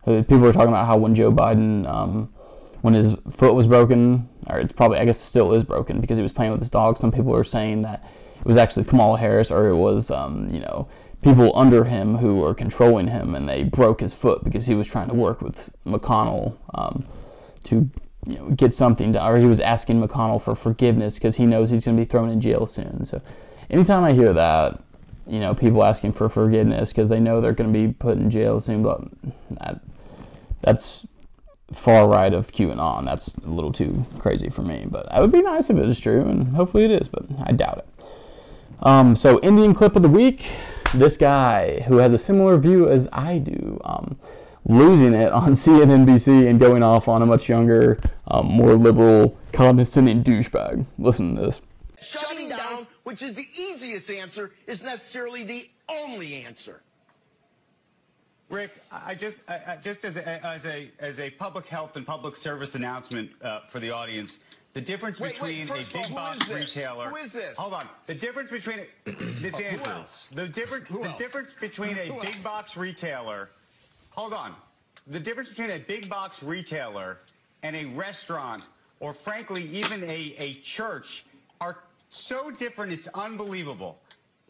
People 0.05 0.45
are 0.45 0.53
talking 0.53 0.69
about 0.69 0.87
how 0.87 0.97
when 0.97 1.15
Joe 1.15 1.31
Biden, 1.31 1.87
um, 1.87 2.33
when 2.81 2.93
his 2.93 3.15
foot 3.29 3.53
was 3.53 3.67
broken, 3.67 4.29
or 4.47 4.59
it's 4.59 4.73
probably 4.73 4.99
I 4.99 5.05
guess 5.05 5.19
still 5.19 5.53
is 5.53 5.63
broken 5.63 5.99
because 5.99 6.17
he 6.17 6.23
was 6.23 6.31
playing 6.31 6.51
with 6.51 6.61
his 6.61 6.69
dog. 6.69 6.97
Some 6.97 7.11
people 7.11 7.33
are 7.35 7.43
saying 7.43 7.81
that 7.83 8.03
it 8.39 8.45
was 8.45 8.57
actually 8.57 8.85
Kamala 8.85 9.17
Harris 9.17 9.51
or 9.51 9.67
it 9.67 9.75
was 9.75 10.11
um, 10.11 10.49
you 10.51 10.59
know 10.59 10.87
people 11.21 11.51
under 11.55 11.85
him 11.85 12.17
who 12.17 12.35
were 12.35 12.53
controlling 12.53 13.07
him 13.07 13.33
and 13.33 13.49
they 13.49 13.63
broke 13.63 14.01
his 14.01 14.13
foot 14.13 14.43
because 14.43 14.67
he 14.67 14.75
was 14.75 14.87
trying 14.87 15.07
to 15.07 15.13
work 15.15 15.41
with 15.41 15.75
McConnell 15.85 16.55
um, 16.75 17.05
to 17.63 17.89
you 18.25 18.35
know 18.35 18.49
get 18.51 18.73
something 18.73 19.13
done, 19.13 19.29
or 19.29 19.37
he 19.37 19.45
was 19.45 19.59
asking 19.59 20.01
McConnell 20.01 20.41
for 20.41 20.55
forgiveness 20.55 21.15
because 21.15 21.37
he 21.37 21.45
knows 21.45 21.69
he's 21.69 21.85
going 21.85 21.97
to 21.97 22.01
be 22.01 22.09
thrown 22.09 22.29
in 22.29 22.39
jail 22.39 22.65
soon. 22.65 23.05
So 23.05 23.21
anytime 23.69 24.03
I 24.03 24.13
hear 24.13 24.33
that. 24.33 24.81
You 25.29 25.41
know, 25.41 25.53
people 25.53 25.83
asking 25.83 26.13
for 26.13 26.29
forgiveness 26.29 26.87
because 26.87 27.09
they 27.09 27.19
know 27.19 27.41
they're 27.41 27.51
going 27.51 27.73
to 27.73 27.77
be 27.77 27.91
put 27.91 28.17
in 28.17 28.31
jail 28.31 28.61
soon. 28.61 28.81
But 28.81 29.01
that, 29.49 29.81
that's 30.61 31.05
far 31.71 32.07
right 32.07 32.33
of 32.33 32.51
QAnon. 32.51 33.05
That's 33.05 33.33
a 33.45 33.49
little 33.49 33.71
too 33.71 34.05
crazy 34.19 34.49
for 34.49 34.61
me, 34.61 34.85
but 34.89 35.07
it 35.13 35.19
would 35.19 35.31
be 35.31 35.41
nice 35.41 35.69
if 35.69 35.77
it 35.77 35.87
is 35.87 35.99
true, 35.99 36.21
and 36.21 36.55
hopefully 36.55 36.85
it 36.85 36.91
is, 36.91 37.07
but 37.07 37.25
I 37.45 37.51
doubt 37.51 37.79
it. 37.79 38.05
Um, 38.81 39.15
so, 39.15 39.39
Indian 39.39 39.73
clip 39.73 39.95
of 39.95 40.03
the 40.03 40.09
week 40.09 40.49
this 40.93 41.17
guy 41.17 41.81
who 41.81 41.97
has 41.97 42.13
a 42.13 42.17
similar 42.17 42.57
view 42.57 42.89
as 42.89 43.09
I 43.11 43.39
do, 43.39 43.79
um, 43.83 44.17
losing 44.65 45.13
it 45.13 45.31
on 45.31 45.51
CNNBC 45.53 46.49
and 46.49 46.59
going 46.59 46.83
off 46.83 47.07
on 47.07 47.21
a 47.21 47.25
much 47.25 47.49
younger, 47.49 47.99
um, 48.27 48.45
more 48.47 48.73
liberal, 48.73 49.37
condescending 49.51 50.23
douchebag. 50.23 50.85
Listen 50.97 51.35
to 51.35 51.41
this. 51.41 51.61
Shutting 51.99 52.49
down 52.49 52.87
which 53.07 53.21
is 53.21 53.33
the 53.33 53.47
easiest 53.57 54.09
answer, 54.09 54.51
is 54.67 54.83
necessarily 54.83 55.41
the 55.41 55.69
only 55.87 56.43
answer. 56.43 56.81
Rick, 58.49 58.71
I 58.91 59.13
just, 59.13 59.39
I, 59.49 59.77
just 59.81 60.05
as 60.05 60.15
a, 60.15 60.45
as 60.45 60.65
a 60.65 60.89
as 60.99 61.19
a 61.19 61.29
public 61.29 61.67
health 61.67 61.97
and 61.97 62.05
public 62.05 62.35
service 62.35 62.75
announcement 62.75 63.31
uh, 63.41 63.61
for 63.67 63.79
the 63.79 63.91
audience, 63.91 64.39
the 64.71 64.79
difference 64.79 65.19
wait, 65.19 65.33
between 65.33 65.67
wait, 65.67 65.89
a 65.89 65.93
big 65.93 66.05
all, 66.05 66.15
box 66.15 66.47
retailer. 66.49 67.09
Who 67.09 67.17
is 67.17 67.33
this? 67.33 67.57
Hold 67.57 67.73
on. 67.73 67.89
The 68.05 68.15
difference 68.15 68.51
between 68.51 68.79
it's 69.05 69.59
Andrew. 69.59 69.91
else? 69.91 70.29
The 70.29 70.47
difference 70.47 70.87
the 70.87 71.15
difference 71.17 71.55
between 71.59 71.97
a 71.97 72.19
big 72.21 72.41
box 72.41 72.77
retailer. 72.77 73.49
Hold 74.11 74.33
on. 74.33 74.55
The 75.07 75.19
difference 75.19 75.49
between 75.49 75.71
a 75.71 75.79
big 75.79 76.09
box 76.09 76.41
retailer 76.41 77.17
and 77.63 77.75
a 77.75 77.85
restaurant, 77.85 78.65
or 78.99 79.13
frankly, 79.13 79.63
even 79.63 80.03
a, 80.03 80.35
a 80.37 80.53
church, 80.55 81.25
are 81.59 81.83
so 82.11 82.49
different. 82.51 82.93
It's 82.93 83.07
unbelievable. 83.09 83.99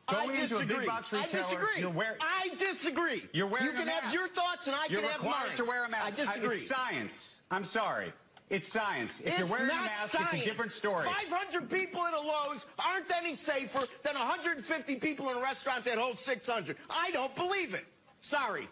Going 0.07 0.29
I 0.29 0.33
into 0.33 0.57
a 0.57 0.63
disagree. 0.63 0.77
big 0.77 0.87
box 0.87 1.11
retailer, 1.11 1.27
I 1.39 1.43
disagree. 1.43 1.81
you're 1.81 1.89
wearing. 1.89 2.17
I 2.21 2.49
disagree. 2.59 3.23
You're 3.33 3.47
wearing 3.47 3.65
You 3.67 3.71
can 3.73 3.87
a 3.87 3.91
have 3.91 4.13
your 4.13 4.27
thoughts 4.29 4.67
and 4.67 4.75
I 4.75 4.85
You're 4.89 5.01
can 5.01 5.09
have 5.09 5.21
mine. 5.21 5.27
required 5.31 5.47
mine. 5.49 5.57
to 5.57 5.65
wear 5.65 5.83
a 5.85 5.89
mask. 5.89 6.19
I 6.19 6.25
disagree. 6.25 6.55
It's 6.57 6.67
science. 6.67 7.41
I'm 7.51 7.65
sorry. 7.65 8.13
It's 8.49 8.71
science. 8.71 9.19
If 9.19 9.27
It's 9.27 9.37
you're 9.39 9.47
wearing 9.47 9.65
a 9.69 9.73
mask, 9.73 10.13
science. 10.13 10.33
it's 10.33 10.41
a 10.43 10.45
different 10.45 10.71
story. 10.71 11.05
500 11.05 11.69
people 11.69 12.05
in 12.05 12.13
a 12.13 12.19
Lowe's 12.21 12.65
aren't 12.79 13.11
any 13.17 13.35
safer 13.35 13.85
than 14.03 14.13
150 14.15 14.95
people 14.95 15.29
in 15.29 15.37
a 15.37 15.41
restaurant 15.41 15.83
that 15.83 15.97
holds 15.97 16.21
600. 16.21 16.77
I 16.89 17.11
don't 17.11 17.35
believe 17.35 17.73
it. 17.73 17.83
Sorry. 18.21 18.69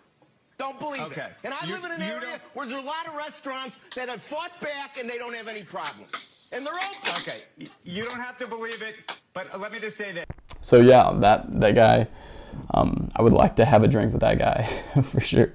Don't 0.57 0.79
believe 0.79 1.01
it. 1.01 1.05
Okay. 1.07 1.21
it. 1.25 1.33
And 1.43 1.53
I 1.53 1.65
You- 1.65 1.73
live 1.73 1.83
in 1.83 1.91
an 1.91 2.01
area 2.01 2.39
where 2.53 2.65
there's 2.65 2.81
a 2.81 2.85
lot 2.85 3.07
of 3.07 3.15
restaurants 3.15 3.77
that 3.95 4.07
have 4.07 4.23
fought 4.23 4.57
back 4.61 4.97
and 4.97 5.09
they 5.09 5.17
don't 5.17 5.33
have 5.35 5.49
any 5.49 5.63
problems. 5.63 6.09
And 6.53 6.65
they're 6.65 6.73
open. 6.73 7.11
Okay, 7.19 7.43
you 7.83 8.05
don't 8.05 8.21
have 8.21 8.37
to 8.37 8.47
believe 8.47 8.81
it, 8.81 8.95
but 9.33 9.59
let 9.59 9.73
me 9.73 9.79
just 9.79 9.97
say 9.97 10.13
that 10.13 10.25
So 10.65 10.81
yeah, 10.81 11.11
that 11.19 11.59
that 11.59 11.75
guy, 11.75 12.07
um, 12.73 13.11
I 13.15 13.21
would 13.21 13.33
like 13.33 13.55
to 13.57 13.65
have 13.65 13.83
a 13.83 13.87
drink 13.87 14.11
with 14.13 14.21
that 14.21 14.39
guy 14.39 14.67
for 15.03 15.21
sure. 15.21 15.53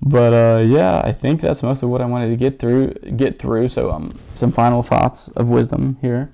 But 0.00 0.32
uh, 0.32 0.60
yeah, 0.60 1.00
I 1.02 1.10
think 1.10 1.40
that's 1.40 1.60
most 1.60 1.82
of 1.82 1.88
what 1.88 2.00
I 2.00 2.04
wanted 2.04 2.28
to 2.28 2.36
get 2.36 2.60
through. 2.60 2.94
Get 3.16 3.36
through. 3.36 3.68
So 3.68 3.90
um, 3.90 4.16
some 4.36 4.52
final 4.52 4.84
thoughts 4.84 5.26
of 5.34 5.48
wisdom 5.48 5.98
here. 6.02 6.32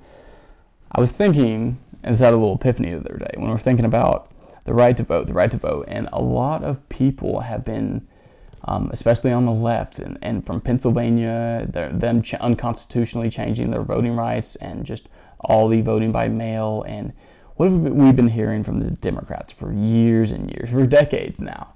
I 0.95 1.01
was 1.01 1.13
thinking, 1.13 1.79
and 2.03 2.13
this 2.13 2.21
had 2.21 2.35
a 2.35 2.37
little 2.37 2.57
epiphany 2.57 2.91
the 2.91 2.99
other 2.99 3.17
day 3.17 3.31
when 3.37 3.47
we 3.47 3.53
were 3.53 3.59
thinking 3.59 3.87
about 3.87 4.31
the 4.65 4.75
right 4.75 4.95
to 4.99 5.03
vote, 5.03 5.27
the 5.27 5.33
right 5.33 5.51
to 5.51 5.57
vote, 5.57 5.87
and 5.89 6.11
a 6.13 6.21
lot 6.21 6.63
of 6.63 6.87
people 6.91 7.41
have 7.41 7.65
been, 7.65 8.07
um, 8.65 8.91
especially 8.93 9.33
on 9.33 9.47
the 9.47 9.53
left 9.53 9.99
and, 9.99 10.19
and 10.21 10.45
from 10.45 10.61
Pennsylvania, 10.61 11.67
them 11.73 12.21
ch- 12.21 12.35
unconstitutionally 12.35 13.31
changing 13.31 13.71
their 13.71 13.83
voting 13.83 14.15
rights 14.15 14.57
and 14.57 14.85
just 14.85 15.09
all 15.41 15.69
the 15.69 15.81
voting 15.81 16.13
by 16.13 16.29
mail. 16.29 16.85
And 16.87 17.15
what 17.63 17.71
have 17.71 17.81
we 17.81 18.11
been- 18.11 18.29
hearing 18.29 18.65
from 18.65 18.81
the 18.81 18.91
Democrats 18.91 19.53
for 19.53 19.73
years 19.73 20.33
and 20.33 20.51
years, 20.51 20.71
for 20.71 20.85
decades 20.85 21.41
now, 21.41 21.75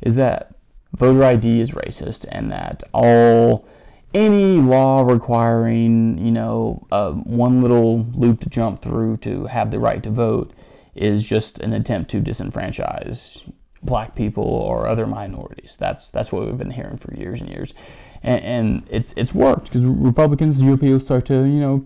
is 0.00 0.14
that 0.14 0.54
voter 0.96 1.24
ID 1.24 1.58
is 1.58 1.72
racist 1.72 2.24
and 2.30 2.52
that 2.52 2.84
all 2.92 3.66
any 4.12 4.58
law 4.58 5.02
requiring 5.02 6.16
you 6.24 6.30
know 6.30 6.86
uh, 6.92 7.10
one 7.10 7.60
little 7.60 8.06
loop 8.14 8.38
to 8.38 8.48
jump 8.48 8.80
through 8.80 9.16
to 9.16 9.46
have 9.46 9.72
the 9.72 9.80
right 9.80 10.04
to 10.04 10.10
vote 10.10 10.52
is 10.94 11.24
just 11.24 11.58
an 11.58 11.72
attempt 11.72 12.12
to 12.12 12.20
disenfranchise 12.20 13.42
black 13.82 14.14
people 14.14 14.44
or 14.44 14.86
other 14.86 15.04
minorities. 15.04 15.76
That's 15.80 16.10
that's 16.10 16.30
what 16.30 16.46
we've 16.46 16.56
been 16.56 16.70
hearing 16.70 16.96
for 16.96 17.12
years 17.12 17.40
and 17.40 17.50
years, 17.50 17.74
and, 18.22 18.44
and 18.44 18.86
it's 18.88 19.12
it's 19.16 19.34
worked 19.34 19.64
because 19.64 19.84
Republicans, 19.84 20.62
GOP 20.62 20.92
will 20.92 21.00
start 21.00 21.26
to 21.26 21.42
you 21.42 21.60
know 21.60 21.84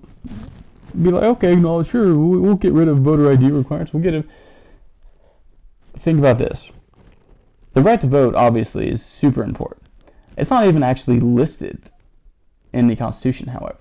be 0.92 1.10
like, 1.10 1.22
okay, 1.22 1.54
no, 1.54 1.82
sure, 1.82 2.16
we'll, 2.16 2.40
we'll 2.40 2.54
get 2.54 2.72
rid 2.72 2.88
of 2.88 2.98
voter 2.98 3.30
ID 3.30 3.50
requirements. 3.50 3.92
We'll 3.92 4.02
get 4.02 4.14
it. 4.14 4.26
Think 5.96 6.18
about 6.18 6.38
this. 6.38 6.70
The 7.72 7.82
right 7.82 8.00
to 8.00 8.06
vote 8.06 8.34
obviously 8.34 8.88
is 8.88 9.04
super 9.04 9.42
important. 9.42 9.86
It's 10.36 10.50
not 10.50 10.66
even 10.66 10.82
actually 10.82 11.20
listed 11.20 11.90
in 12.72 12.86
the 12.86 12.96
Constitution, 12.96 13.48
however. 13.48 13.78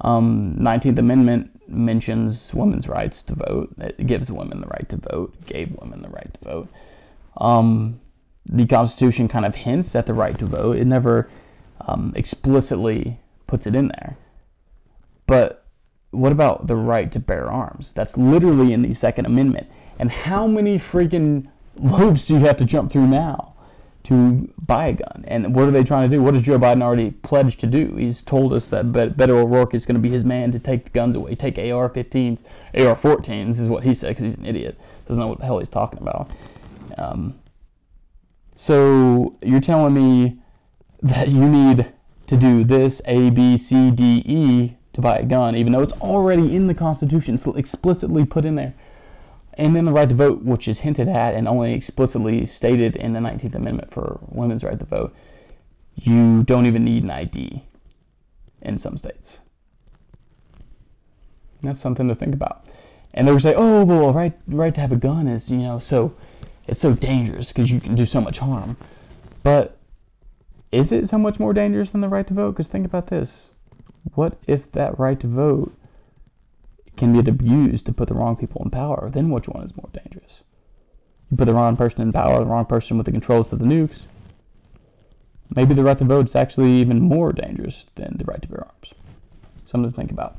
Um, 0.00 0.56
19th 0.58 0.98
Amendment 0.98 1.50
mentions 1.68 2.52
women's 2.52 2.88
rights 2.88 3.22
to 3.22 3.34
vote. 3.34 3.74
It 3.78 4.06
gives 4.06 4.30
women 4.30 4.60
the 4.60 4.66
right 4.66 4.88
to 4.88 4.96
vote, 4.96 5.34
gave 5.46 5.76
women 5.80 6.02
the 6.02 6.08
right 6.08 6.32
to 6.34 6.48
vote. 6.48 6.68
Um, 7.36 8.00
the 8.46 8.66
Constitution 8.66 9.28
kind 9.28 9.44
of 9.44 9.54
hints 9.54 9.94
at 9.94 10.06
the 10.06 10.14
right 10.14 10.38
to 10.38 10.46
vote. 10.46 10.76
It 10.76 10.86
never 10.86 11.30
um, 11.80 12.12
explicitly 12.16 13.18
puts 13.46 13.66
it 13.66 13.74
in 13.74 13.88
there. 13.88 14.16
But 15.26 15.61
what 16.12 16.30
about 16.30 16.66
the 16.66 16.76
right 16.76 17.10
to 17.10 17.18
bear 17.18 17.50
arms? 17.50 17.90
That's 17.92 18.16
literally 18.16 18.72
in 18.72 18.82
the 18.82 18.94
Second 18.94 19.26
Amendment. 19.26 19.66
And 19.98 20.10
how 20.10 20.46
many 20.46 20.78
freaking 20.78 21.48
loops 21.76 22.26
do 22.26 22.34
you 22.34 22.40
have 22.40 22.58
to 22.58 22.64
jump 22.64 22.92
through 22.92 23.06
now 23.08 23.54
to 24.04 24.52
buy 24.58 24.88
a 24.88 24.92
gun? 24.92 25.24
And 25.26 25.54
what 25.54 25.66
are 25.66 25.70
they 25.70 25.82
trying 25.84 26.08
to 26.10 26.16
do? 26.16 26.22
What 26.22 26.34
has 26.34 26.42
Joe 26.42 26.58
Biden 26.58 26.82
already 26.82 27.10
pledged 27.10 27.60
to 27.60 27.66
do? 27.66 27.96
He's 27.96 28.22
told 28.22 28.52
us 28.52 28.68
that 28.68 28.92
Bet- 28.92 29.16
Beto 29.16 29.30
O'Rourke 29.30 29.74
is 29.74 29.86
going 29.86 29.94
to 29.94 30.00
be 30.00 30.10
his 30.10 30.24
man 30.24 30.52
to 30.52 30.58
take 30.58 30.84
the 30.84 30.90
guns 30.90 31.16
away, 31.16 31.34
take 31.34 31.58
AR-15s, 31.58 32.42
AR-14s 32.74 33.58
is 33.58 33.68
what 33.68 33.84
he 33.84 33.94
said 33.94 34.14
'cause 34.14 34.22
he's 34.22 34.38
an 34.38 34.44
idiot. 34.44 34.78
Doesn't 35.06 35.20
know 35.20 35.28
what 35.28 35.38
the 35.38 35.46
hell 35.46 35.58
he's 35.58 35.68
talking 35.68 36.00
about. 36.00 36.30
Um, 36.98 37.34
so 38.54 39.36
you're 39.40 39.60
telling 39.60 39.94
me 39.94 40.36
that 41.02 41.28
you 41.28 41.48
need 41.48 41.86
to 42.26 42.36
do 42.36 42.64
this 42.64 43.00
A, 43.06 43.30
B, 43.30 43.56
C, 43.56 43.90
D, 43.90 44.22
E 44.26 44.76
to 44.92 45.00
buy 45.00 45.18
a 45.18 45.24
gun, 45.24 45.56
even 45.56 45.72
though 45.72 45.82
it's 45.82 45.92
already 45.94 46.54
in 46.54 46.66
the 46.66 46.74
Constitution, 46.74 47.34
it's 47.34 47.46
explicitly 47.46 48.24
put 48.24 48.44
in 48.44 48.56
there. 48.56 48.74
And 49.54 49.76
then 49.76 49.84
the 49.84 49.92
right 49.92 50.08
to 50.08 50.14
vote, 50.14 50.42
which 50.42 50.66
is 50.66 50.80
hinted 50.80 51.08
at 51.08 51.34
and 51.34 51.46
only 51.46 51.74
explicitly 51.74 52.44
stated 52.46 52.96
in 52.96 53.12
the 53.12 53.20
19th 53.20 53.54
Amendment 53.54 53.90
for 53.90 54.20
women's 54.28 54.64
right 54.64 54.78
to 54.78 54.84
vote, 54.84 55.14
you 55.94 56.42
don't 56.42 56.66
even 56.66 56.84
need 56.84 57.02
an 57.02 57.10
ID 57.10 57.62
in 58.62 58.78
some 58.78 58.96
states. 58.96 59.40
That's 61.60 61.80
something 61.80 62.08
to 62.08 62.14
think 62.14 62.34
about. 62.34 62.66
And 63.14 63.28
they 63.28 63.32
would 63.32 63.42
say, 63.42 63.54
"Oh, 63.54 63.84
well, 63.84 64.12
right, 64.12 64.32
right 64.46 64.74
to 64.74 64.80
have 64.80 64.92
a 64.92 64.96
gun 64.96 65.28
is, 65.28 65.50
you 65.50 65.58
know, 65.58 65.78
so 65.78 66.14
it's 66.66 66.80
so 66.80 66.94
dangerous 66.94 67.52
because 67.52 67.70
you 67.70 67.80
can 67.80 67.94
do 67.94 68.06
so 68.06 68.20
much 68.20 68.38
harm." 68.38 68.76
But 69.42 69.76
is 70.70 70.90
it 70.90 71.08
so 71.08 71.18
much 71.18 71.38
more 71.38 71.52
dangerous 71.52 71.90
than 71.90 72.00
the 72.00 72.08
right 72.08 72.26
to 72.26 72.34
vote? 72.34 72.52
Because 72.52 72.68
think 72.68 72.86
about 72.86 73.08
this: 73.08 73.50
what 74.14 74.38
if 74.46 74.70
that 74.72 74.98
right 74.98 75.18
to 75.20 75.26
vote 75.26 75.72
can 76.96 77.14
get 77.14 77.28
abused 77.28 77.86
to 77.86 77.92
put 77.92 78.08
the 78.08 78.14
wrong 78.14 78.36
people 78.36 78.62
in 78.64 78.70
power? 78.70 79.10
Then 79.12 79.30
which 79.30 79.48
one 79.48 79.64
is 79.64 79.76
more 79.76 79.88
dangerous? 79.92 80.42
You 81.30 81.36
put 81.36 81.46
the 81.46 81.54
wrong 81.54 81.76
person 81.76 82.02
in 82.02 82.12
power, 82.12 82.40
the 82.40 82.46
wrong 82.46 82.66
person 82.66 82.98
with 82.98 83.06
the 83.06 83.12
controls 83.12 83.48
to 83.50 83.56
the 83.56 83.64
nukes. 83.64 84.02
Maybe 85.54 85.74
the 85.74 85.84
right 85.84 85.98
to 85.98 86.04
vote 86.04 86.26
is 86.26 86.36
actually 86.36 86.72
even 86.72 87.00
more 87.00 87.32
dangerous 87.32 87.86
than 87.94 88.16
the 88.16 88.24
right 88.24 88.40
to 88.42 88.48
bear 88.48 88.64
arms. 88.64 88.94
Something 89.64 89.90
to 89.90 89.96
think 89.96 90.10
about. 90.10 90.36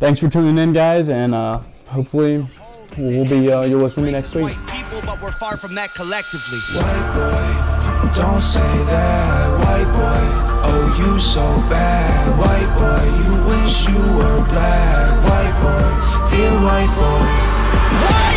Thanks 0.00 0.20
for 0.20 0.28
tuning 0.28 0.58
in, 0.58 0.72
guys, 0.72 1.08
and 1.08 1.34
uh, 1.34 1.60
hopefully 1.86 2.46
we'll 2.96 3.28
be 3.28 3.50
uh, 3.50 3.62
you'll 3.62 3.80
listen 3.80 4.02
to 4.02 4.06
me 4.08 4.12
next 4.12 4.34
week. 4.34 4.44
White 4.44 4.66
people, 4.66 5.00
but 5.06 5.22
we're 5.22 5.30
far 5.32 5.56
from 5.56 5.74
that 5.76 5.94
collectively. 5.94 6.58
White 6.74 7.12
boy, 7.14 8.14
don't 8.14 8.40
say 8.40 8.60
that. 8.60 9.58
White 9.64 10.48
boy, 10.48 10.53
oh 10.74 10.86
you 10.98 11.20
so 11.20 11.46
bad. 11.70 12.24
White 12.40 12.72
boy, 12.78 13.04
you 13.22 13.32
wish 13.50 13.86
you 13.88 14.02
were 14.18 14.40
black. 14.50 15.10
White 15.28 15.56
boy, 15.62 15.90
dear 16.30 16.54
white 16.66 16.92
boy. 16.98 17.30
White 18.10 18.33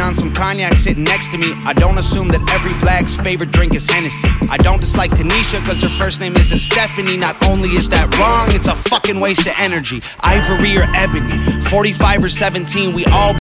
sipping 0.00 0.08
on 0.08 0.14
some 0.14 0.32
cognac 0.32 0.76
sitting 0.76 1.04
next 1.04 1.30
to 1.30 1.38
me, 1.38 1.52
I 1.64 1.72
don't 1.72 1.98
assume 1.98 2.28
that 2.28 2.48
every 2.50 2.72
black's 2.80 3.14
favorite 3.14 3.52
drink 3.52 3.74
is 3.74 3.88
Hennessy. 3.88 4.28
I 4.48 4.56
don't 4.56 4.80
dislike 4.80 5.10
Tanisha 5.10 5.60
because 5.60 5.82
her 5.82 5.88
first 5.88 6.20
name 6.20 6.36
isn't 6.36 6.60
Stephanie. 6.60 7.16
Not 7.16 7.44
only 7.46 7.70
is 7.70 7.88
that 7.90 8.16
wrong, 8.18 8.48
it's 8.50 8.68
a 8.68 8.76
fucking 8.88 9.20
waste 9.20 9.46
of 9.46 9.54
energy. 9.58 10.02
Ivory 10.20 10.76
or 10.76 10.86
ebony, 10.94 11.38
45 11.68 12.24
or 12.24 12.28
17, 12.28 12.94
we 12.94 13.04
all 13.06 13.39